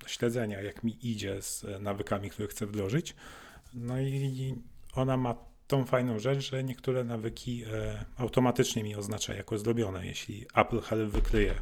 [0.00, 3.14] do śledzenia, jak mi idzie z nawykami, które chcę wdrożyć.
[3.74, 4.54] No i
[4.94, 10.06] ona ma tą fajną rzecz, że niektóre nawyki e, automatycznie mi oznacza jako zrobione.
[10.06, 11.54] Jeśli Apple Health wykryje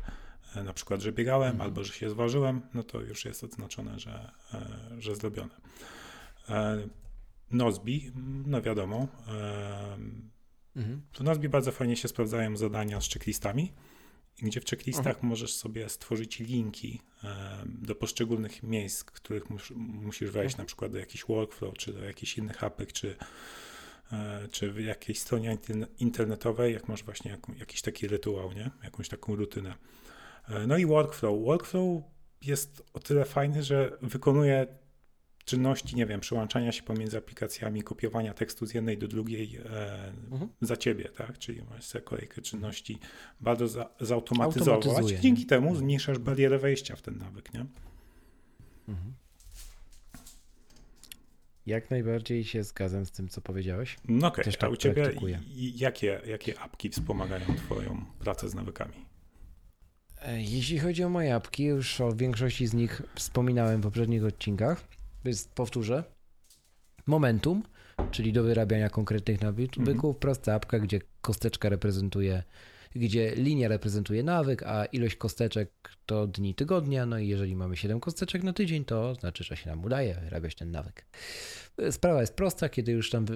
[0.54, 1.60] e, na przykład, że biegałem mhm.
[1.60, 4.30] albo że się zważyłem, no to już jest oznaczone, że,
[4.98, 5.54] że zrobione.
[7.50, 8.12] Nozbi,
[8.46, 9.08] no wiadomo.
[10.76, 11.02] Mhm.
[11.12, 13.72] W Nozbi bardzo fajnie się sprawdzają zadania z checklistami,
[14.42, 15.28] gdzie w checklistach mhm.
[15.28, 17.00] możesz sobie stworzyć linki
[17.66, 20.64] do poszczególnych miejsc, których mus, musisz wejść, mhm.
[20.64, 23.26] na przykład do jakichś workflow, czy do jakichś innych apek, czy, e,
[24.50, 25.58] czy w jakiejś stronie
[25.98, 28.70] internetowej, jak masz właśnie jakiś taki rytuał, nie?
[28.84, 29.74] jakąś taką rutynę.
[30.48, 31.44] E, no i workflow.
[31.44, 32.02] Workflow
[32.42, 34.66] jest o tyle fajny, że wykonuje
[35.44, 40.50] czynności, nie wiem, przełączania się pomiędzy aplikacjami, kopiowania tekstu z jednej do drugiej e, mhm.
[40.60, 41.38] za ciebie, tak?
[41.38, 42.98] Czyli masz sobie kolejkę czynności
[43.40, 45.06] bardzo za, zautomatyzować.
[45.06, 45.84] Dzięki temu mhm.
[45.84, 47.66] zmniejszasz barierę wejścia w ten nawyk, nie?
[48.88, 49.14] Mhm.
[51.68, 53.96] Jak najbardziej się zgadzam z tym, co powiedziałeś.
[54.08, 54.52] No okej, okay.
[54.52, 55.12] tak a u ciebie
[55.56, 58.94] jakie, jakie apki wspomagają twoją pracę z nawykami?
[60.22, 64.84] E, jeśli chodzi o moje apki, już o większości z nich wspominałem w poprzednich odcinkach.
[65.24, 66.04] Więc powtórzę.
[67.06, 67.62] Momentum,
[68.10, 70.14] czyli do wyrabiania konkretnych nawyków, mhm.
[70.14, 72.42] prosta apka, gdzie kosteczka reprezentuje,
[72.94, 75.70] gdzie linia reprezentuje nawyk, a ilość kosteczek
[76.06, 77.06] to dni tygodnia.
[77.06, 80.54] No i jeżeli mamy 7 kosteczek na tydzień, to znaczy, że się nam udaje wyrabiać
[80.54, 81.06] ten nawyk.
[81.90, 83.26] Sprawa jest prosta, kiedy już tam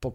[0.00, 0.12] po,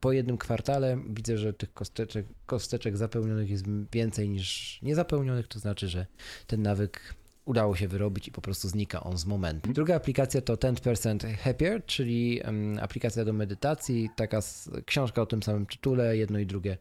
[0.00, 5.88] po jednym kwartale widzę, że tych kosteczek, kosteczek zapełnionych jest więcej niż niezapełnionych, to znaczy,
[5.88, 6.06] że
[6.46, 7.14] ten nawyk
[7.48, 9.72] udało się wyrobić i po prostu znika on z momentu.
[9.72, 12.40] Druga aplikacja to 10% Happier, czyli
[12.80, 14.40] aplikacja do medytacji, taka
[14.86, 16.78] książka o tym samym tytule, jedno i drugie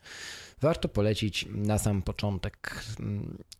[0.61, 2.83] warto polecić na sam początek.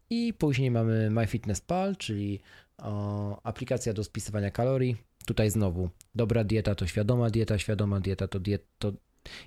[0.10, 2.42] I później mamy MyFitnessPal, czyli
[3.44, 4.98] aplikacja do spisywania kalorii.
[5.26, 8.94] Tutaj znowu dobra dieta to świadoma dieta, świadoma dieta to, diet, to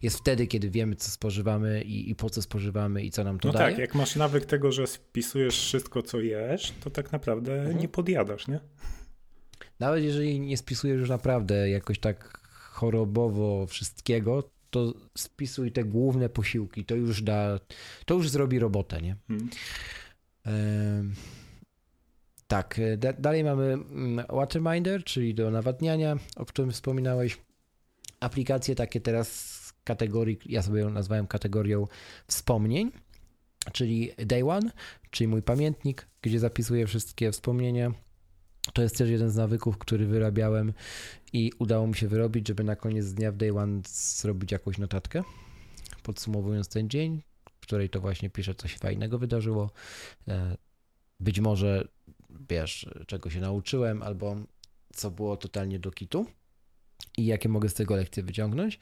[0.02, 3.48] jest wtedy, kiedy wiemy, co spożywamy i, i po co spożywamy i co nam to
[3.48, 3.66] no daje.
[3.66, 7.78] No tak, jak masz nawyk tego, że spisujesz wszystko, co jesz, to tak naprawdę mhm.
[7.78, 8.60] nie podjadasz, nie?
[9.80, 16.84] Nawet jeżeli nie spisujesz już naprawdę jakoś tak chorobowo wszystkiego, to spisuj te główne posiłki,
[16.84, 17.60] to już da,
[18.06, 19.16] to już zrobi robotę, nie?
[19.28, 21.14] Hmm.
[22.46, 27.38] tak, da, dalej mamy mm, Waterminder, czyli do nawadniania, o którym wspominałeś.
[28.20, 31.86] Aplikacje takie teraz kategorii, ja sobie ją nazwałem kategorią
[32.26, 32.92] wspomnień,
[33.72, 34.70] czyli Day One,
[35.10, 37.92] czyli mój pamiętnik, gdzie zapisuję wszystkie wspomnienia.
[38.72, 40.72] To jest też jeden z nawyków, który wyrabiałem
[41.32, 45.22] i udało mi się wyrobić, żeby na koniec dnia w Day One zrobić jakąś notatkę,
[46.02, 47.22] podsumowując ten dzień,
[47.52, 49.70] w której to właśnie piszę, co się fajnego wydarzyło.
[50.28, 50.56] E,
[51.20, 51.88] być może,
[52.48, 54.36] wiesz, czego się nauczyłem, albo
[54.94, 56.26] co było totalnie do kitu
[57.20, 58.78] i jakie mogę z tego lekcje wyciągnąć.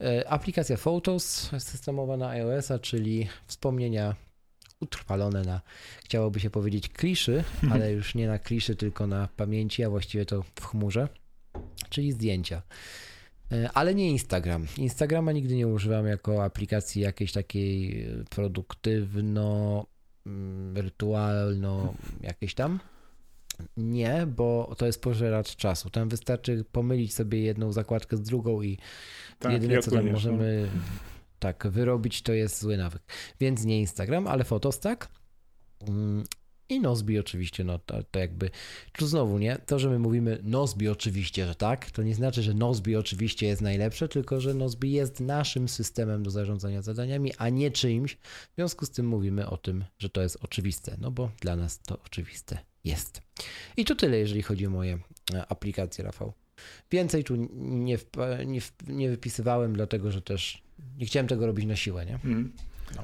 [0.00, 4.14] E, aplikacja Photos systemowa na iOS-a, czyli wspomnienia
[4.80, 5.60] utrwalone na,
[6.04, 10.42] chciałoby się powiedzieć, kliszy, ale już nie na kliszy, tylko na pamięci, a właściwie to
[10.42, 11.08] w chmurze,
[11.88, 12.62] czyli zdjęcia.
[13.52, 14.66] E, ale nie Instagram.
[14.76, 19.86] Instagrama nigdy nie używam jako aplikacji jakiejś takiej produktywno,
[20.26, 22.78] mm, rytualno, jakiejś tam.
[23.76, 25.90] Nie, bo to jest pożeracz czasu.
[25.90, 28.78] Tam wystarczy pomylić sobie jedną zakładkę z drugą i
[29.38, 30.12] tak, jedyne co tam no.
[30.12, 30.68] możemy
[31.38, 33.02] tak wyrobić to jest zły nawyk.
[33.40, 35.08] Więc nie Instagram, ale Fotos tak.
[35.88, 36.24] Mm,
[36.68, 38.50] I Nozbi oczywiście, no to, to jakby,
[38.92, 42.54] tu znowu nie, to, że my mówimy Nozbi oczywiście, że tak, to nie znaczy, że
[42.54, 47.70] Nozbi oczywiście jest najlepsze, tylko że Nozbi jest naszym systemem do zarządzania zadaniami, a nie
[47.70, 48.14] czyimś.
[48.52, 51.78] W związku z tym mówimy o tym, że to jest oczywiste, no bo dla nas
[51.78, 53.22] to oczywiste jest.
[53.76, 54.98] I to tyle, jeżeli chodzi o moje
[55.34, 56.32] e, aplikacje, Rafał.
[56.90, 57.98] Więcej tu nie,
[58.46, 60.62] nie, nie wypisywałem, dlatego że też
[60.98, 62.18] nie chciałem tego robić na siłę, nie?
[62.24, 62.52] Mm.
[62.96, 63.02] No.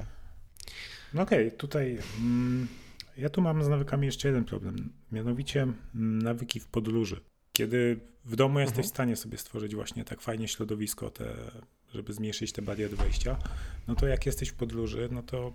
[1.14, 2.68] no okej, okay, tutaj mm,
[3.16, 7.20] ja tu mam z nawykami jeszcze jeden problem, mianowicie mm, nawyki w podróży.
[7.52, 8.88] Kiedy w domu jesteś mhm.
[8.88, 11.34] w stanie sobie stworzyć właśnie tak fajnie środowisko, te,
[11.94, 13.36] żeby zmniejszyć te bariery wejścia,
[13.88, 15.52] no to jak jesteś w podróży, no to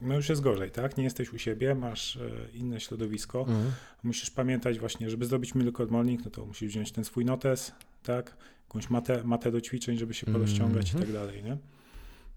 [0.00, 0.96] no już jest gorzej, tak?
[0.96, 2.20] Nie jesteś u siebie, masz e,
[2.54, 3.40] inne środowisko.
[3.40, 3.72] Mhm.
[4.02, 7.72] Musisz pamiętać właśnie, żeby zrobić Miracle Morning, no to musisz wziąć ten swój notes,
[8.02, 8.36] tak?
[8.68, 11.04] Jakąś matę, matę do ćwiczeń, żeby się porozciągać mhm.
[11.04, 11.56] i tak dalej, nie?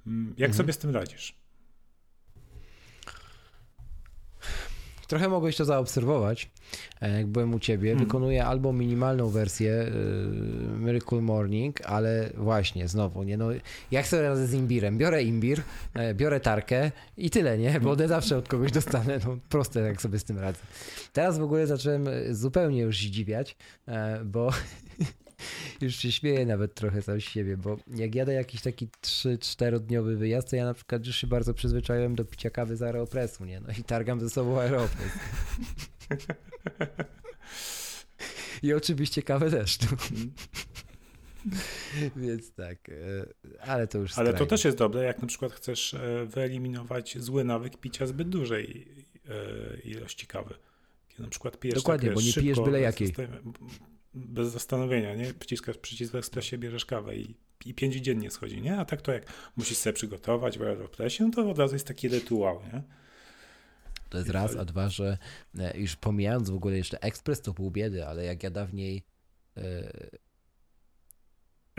[0.07, 0.53] Mm, jak mhm.
[0.53, 1.36] sobie z tym radzisz?
[5.10, 6.51] Trochę mogłeś to zaobserwować,
[7.01, 7.89] e, jak byłem u ciebie.
[7.89, 8.05] Hmm.
[8.05, 13.47] Wykonuję albo minimalną wersję y, Miracle Morning, ale właśnie, znowu, nie no,
[13.91, 14.97] jak sobie radzę z imbirem?
[14.97, 17.80] Biorę imbir, y, biorę tarkę i tyle, nie?
[17.80, 20.60] Bo one zawsze od kogoś dostanę, no proste, jak sobie z tym radzę.
[21.14, 23.57] Teraz w ogóle zacząłem zupełnie już zdziwiać,
[24.26, 24.49] bo
[25.82, 30.16] już się śmieję nawet trochę sam z siebie, bo jak jadę jakiś taki 3-4 dniowy
[30.16, 33.60] wyjazd, to ja na przykład już się bardzo przyzwyczaiłem do picia kawy z aeropresu, nie?
[33.60, 35.12] No i targam ze sobą aeropres.
[38.64, 39.88] I oczywiście kawę deszczu.
[42.16, 42.94] Więc tak, e,
[43.62, 44.18] ale to już.
[44.18, 48.30] Ale to też jest dobre, jak na przykład chcesz e, wyeliminować zły nawyk picia zbyt
[48.30, 48.88] dużej
[49.30, 50.56] e, ilości kawy.
[51.08, 53.14] Kiedy na przykład pijesz Dokładnie, bo nie szybko, pijesz byle jakiej
[54.14, 55.34] bez zastanowienia, nie?
[55.34, 57.36] Przyciskasz przycisk w ekspresie, bierzesz kawę i,
[57.66, 58.78] i pięć dziennie schodzi, nie?
[58.78, 59.26] A tak to jak
[59.57, 62.84] musisz sobie przygotować w Aeropressie, no to od razu jest taki rytuał, nie?
[64.10, 65.18] To jest raz, a dwa, że
[65.60, 69.03] e, już pomijając w ogóle jeszcze ekspres to pół biedy, ale jak ja dawniej
[69.57, 69.91] e,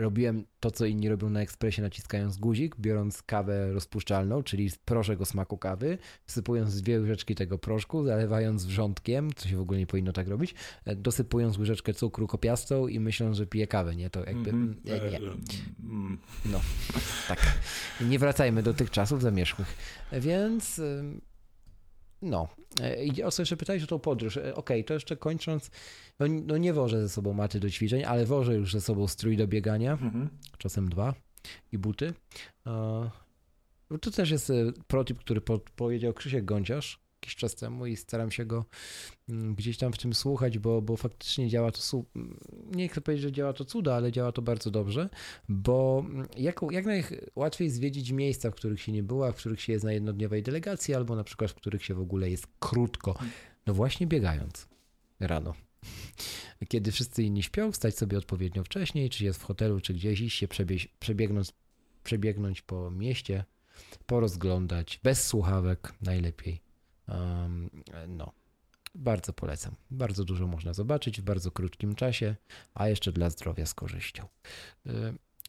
[0.01, 5.25] robiłem to, co inni robią na ekspresie, naciskając guzik, biorąc kawę rozpuszczalną, czyli proszek o
[5.25, 10.13] smaku kawy, wsypując dwie łyżeczki tego proszku, zalewając wrzątkiem, co się w ogóle nie powinno
[10.13, 14.09] tak robić, e, dosypując łyżeczkę cukru kopiastą i myśląc, że piję kawę, nie?
[14.09, 14.49] To jakby...
[14.49, 14.85] Mm -hmm.
[14.85, 15.19] nie, nie.
[16.45, 16.61] No,
[17.27, 17.39] tak.
[18.01, 19.75] Nie wracajmy do tych czasów zamierzchłych.
[20.11, 20.81] Więc...
[22.21, 22.47] No.
[22.79, 24.37] E, I o co jeszcze pytałeś o tą podróż.
[24.37, 25.71] E, okej, okay, to jeszcze kończąc,
[26.19, 29.37] no, no, nie wożę ze sobą maty do ćwiczeń, ale wożę już ze sobą strój
[29.37, 30.29] do biegania, mhm.
[30.57, 31.13] czasem dwa
[31.71, 32.13] i buty.
[32.65, 34.51] Uh, to też jest
[34.87, 38.65] protip, który po, powiedział Krzysiek Gąciarz jakiś czas temu i staram się go
[39.29, 41.79] mm, gdzieś tam w tym słuchać, bo, bo faktycznie działa to,
[42.75, 45.09] nie chcę powiedzieć, że działa to cuda, ale działa to bardzo dobrze,
[45.49, 49.73] bo mm, jak, jak najłatwiej zwiedzić miejsca, w których się nie było, w których się
[49.73, 53.15] jest na jednodniowej delegacji, albo na przykład w których się w ogóle jest krótko,
[53.65, 54.67] no właśnie biegając
[55.19, 55.53] rano.
[56.69, 60.39] Kiedy wszyscy inni śpią, wstać sobie odpowiednio wcześniej, czy jest w hotelu, czy gdzieś, iść
[60.39, 60.47] się
[60.99, 61.53] przebiegnąć,
[62.03, 63.45] przebiegnąć po mieście,
[64.05, 66.70] porozglądać, bez słuchawek najlepiej
[68.07, 68.31] no,
[68.95, 69.75] bardzo polecam.
[69.91, 72.35] Bardzo dużo można zobaczyć w bardzo krótkim czasie,
[72.73, 74.27] a jeszcze dla zdrowia z korzyścią.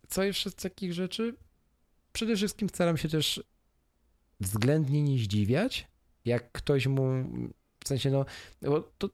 [0.08, 1.34] Co jeszcze z takich rzeczy?
[2.12, 3.42] Przede wszystkim staram się też
[4.40, 5.88] względnie nie zdziwiać,
[6.24, 7.24] jak ktoś mu,
[7.84, 8.24] w sensie no,
[8.62, 9.10] bo to,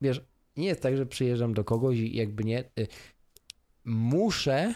[0.00, 0.20] wiesz,
[0.56, 2.86] nie jest tak, że przyjeżdżam do kogoś i jakby nie, y,
[3.84, 4.74] muszę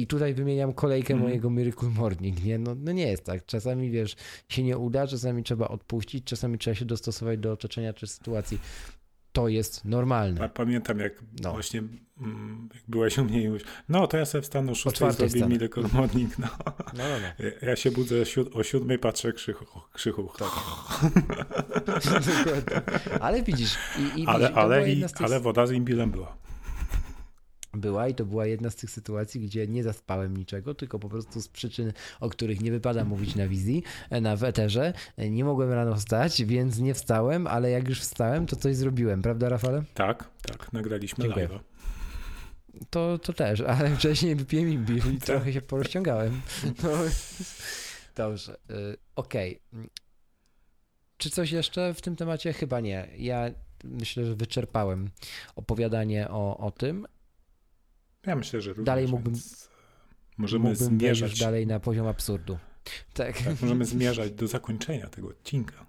[0.00, 1.26] i tutaj wymieniam kolejkę mm.
[1.26, 2.58] mojego Miracle Morning, nie?
[2.58, 3.46] No, no nie jest tak.
[3.46, 4.16] Czasami, wiesz,
[4.48, 8.58] się nie uda, czasami trzeba odpuścić, czasami trzeba się dostosować do otoczenia czy sytuacji.
[9.32, 10.48] To jest normalne.
[10.48, 11.52] Pamiętam, jak no.
[11.52, 11.82] właśnie
[12.20, 15.46] mm, jak byłeś u mnie i mówisz, no to ja sobie wstanę o szóstej, zrobię
[15.46, 16.38] Miracle Morning.
[16.38, 16.48] No.
[16.96, 17.44] No, no, no.
[17.62, 18.14] Ja się budzę
[18.54, 19.80] o siódmej, patrzę krzychu.
[19.92, 20.30] krzychu.
[20.38, 20.50] Tak.
[23.20, 23.76] ale widzisz...
[23.98, 26.47] I, i ale, widzisz, ale, i, ale woda z imbilem była
[27.72, 31.40] była i to była jedna z tych sytuacji, gdzie nie zaspałem niczego, tylko po prostu
[31.40, 35.72] z przyczyn, o których nie wypada mówić na wizji, e, na weterze, e, nie mogłem
[35.72, 39.82] rano wstać, więc nie wstałem, ale jak już wstałem, to coś zrobiłem, prawda Rafale?
[39.94, 41.48] Tak, tak, nagraliśmy Dziękuję.
[41.48, 41.60] live.
[42.90, 45.26] To, to też, ale wcześniej wypiłem imbir i tak.
[45.26, 46.40] trochę się porozciągałem.
[46.82, 46.90] No,
[48.16, 49.60] dobrze, y, okej.
[49.72, 49.88] Okay.
[51.16, 52.52] Czy coś jeszcze w tym temacie?
[52.52, 53.08] Chyba nie.
[53.16, 53.50] Ja
[53.84, 55.10] myślę, że wyczerpałem
[55.56, 57.06] opowiadanie o, o tym.
[58.28, 59.34] Ja myślę, że również, dalej mógłbym,
[60.38, 62.58] możemy mógłbym zmierzać dalej na poziom absurdu.
[63.14, 63.42] Tak.
[63.42, 63.60] tak.
[63.62, 65.86] Możemy zmierzać do zakończenia tego odcinka.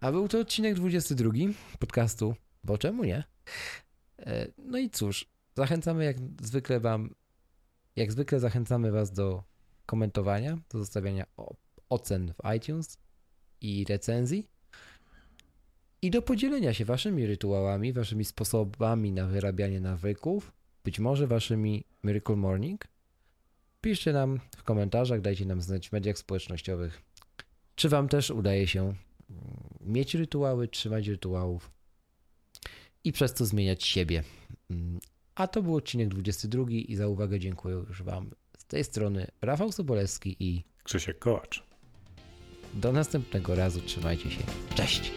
[0.00, 1.30] A był to odcinek 22
[1.78, 3.24] podcastu, bo czemu nie?
[4.18, 7.14] E, no i cóż, zachęcamy jak zwykle wam,
[7.96, 9.42] jak zwykle zachęcamy was do
[9.86, 11.26] komentowania, do zostawiania
[11.88, 12.98] ocen w iTunes
[13.60, 14.48] i recenzji
[16.02, 20.52] i do podzielenia się waszymi rytuałami, waszymi sposobami na wyrabianie nawyków,
[20.84, 22.84] być może waszymi Miracle Morning.
[23.80, 27.02] Piszcie nam w komentarzach, dajcie nam znać w mediach społecznościowych,
[27.74, 28.96] czy wam też udaje się mm,
[29.80, 31.70] mieć rytuały, trzymać rytuałów
[33.04, 34.22] i przez to zmieniać siebie.
[34.70, 35.00] Mm,
[35.34, 39.72] a to był odcinek 22 i za uwagę dziękuję już Wam z tej strony Rafał
[39.72, 41.62] Sobolewski i Krzysiek Kołacz.
[42.74, 44.42] Do następnego razu, trzymajcie się.
[44.74, 45.12] Cześć!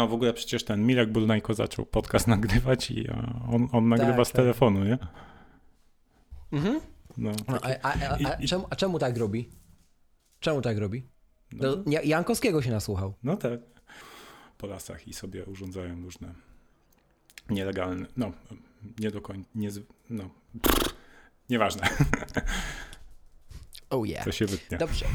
[0.00, 3.08] No w ogóle przecież ten Mirek Bulnajko zaczął podcast nagrywać i
[3.48, 4.36] on, on nagrywa tak, z tak.
[4.36, 4.98] telefonu, nie?
[6.52, 6.80] Mhm.
[7.16, 9.48] No, a, a, a, a, czemu, a czemu tak robi?
[10.40, 11.02] Czemu tak robi?
[11.52, 13.14] No, Do, Jankowskiego się nasłuchał.
[13.22, 13.60] No tak.
[14.58, 16.34] Po lasach i sobie urządzają różne
[17.50, 18.32] nielegalne, no
[19.00, 19.68] nie do końca, nie,
[20.10, 20.30] no
[21.50, 21.88] nieważne.
[23.92, 24.24] Oh yeah.
[24.24, 24.78] To się wytnie.
[24.78, 25.06] Dobrze.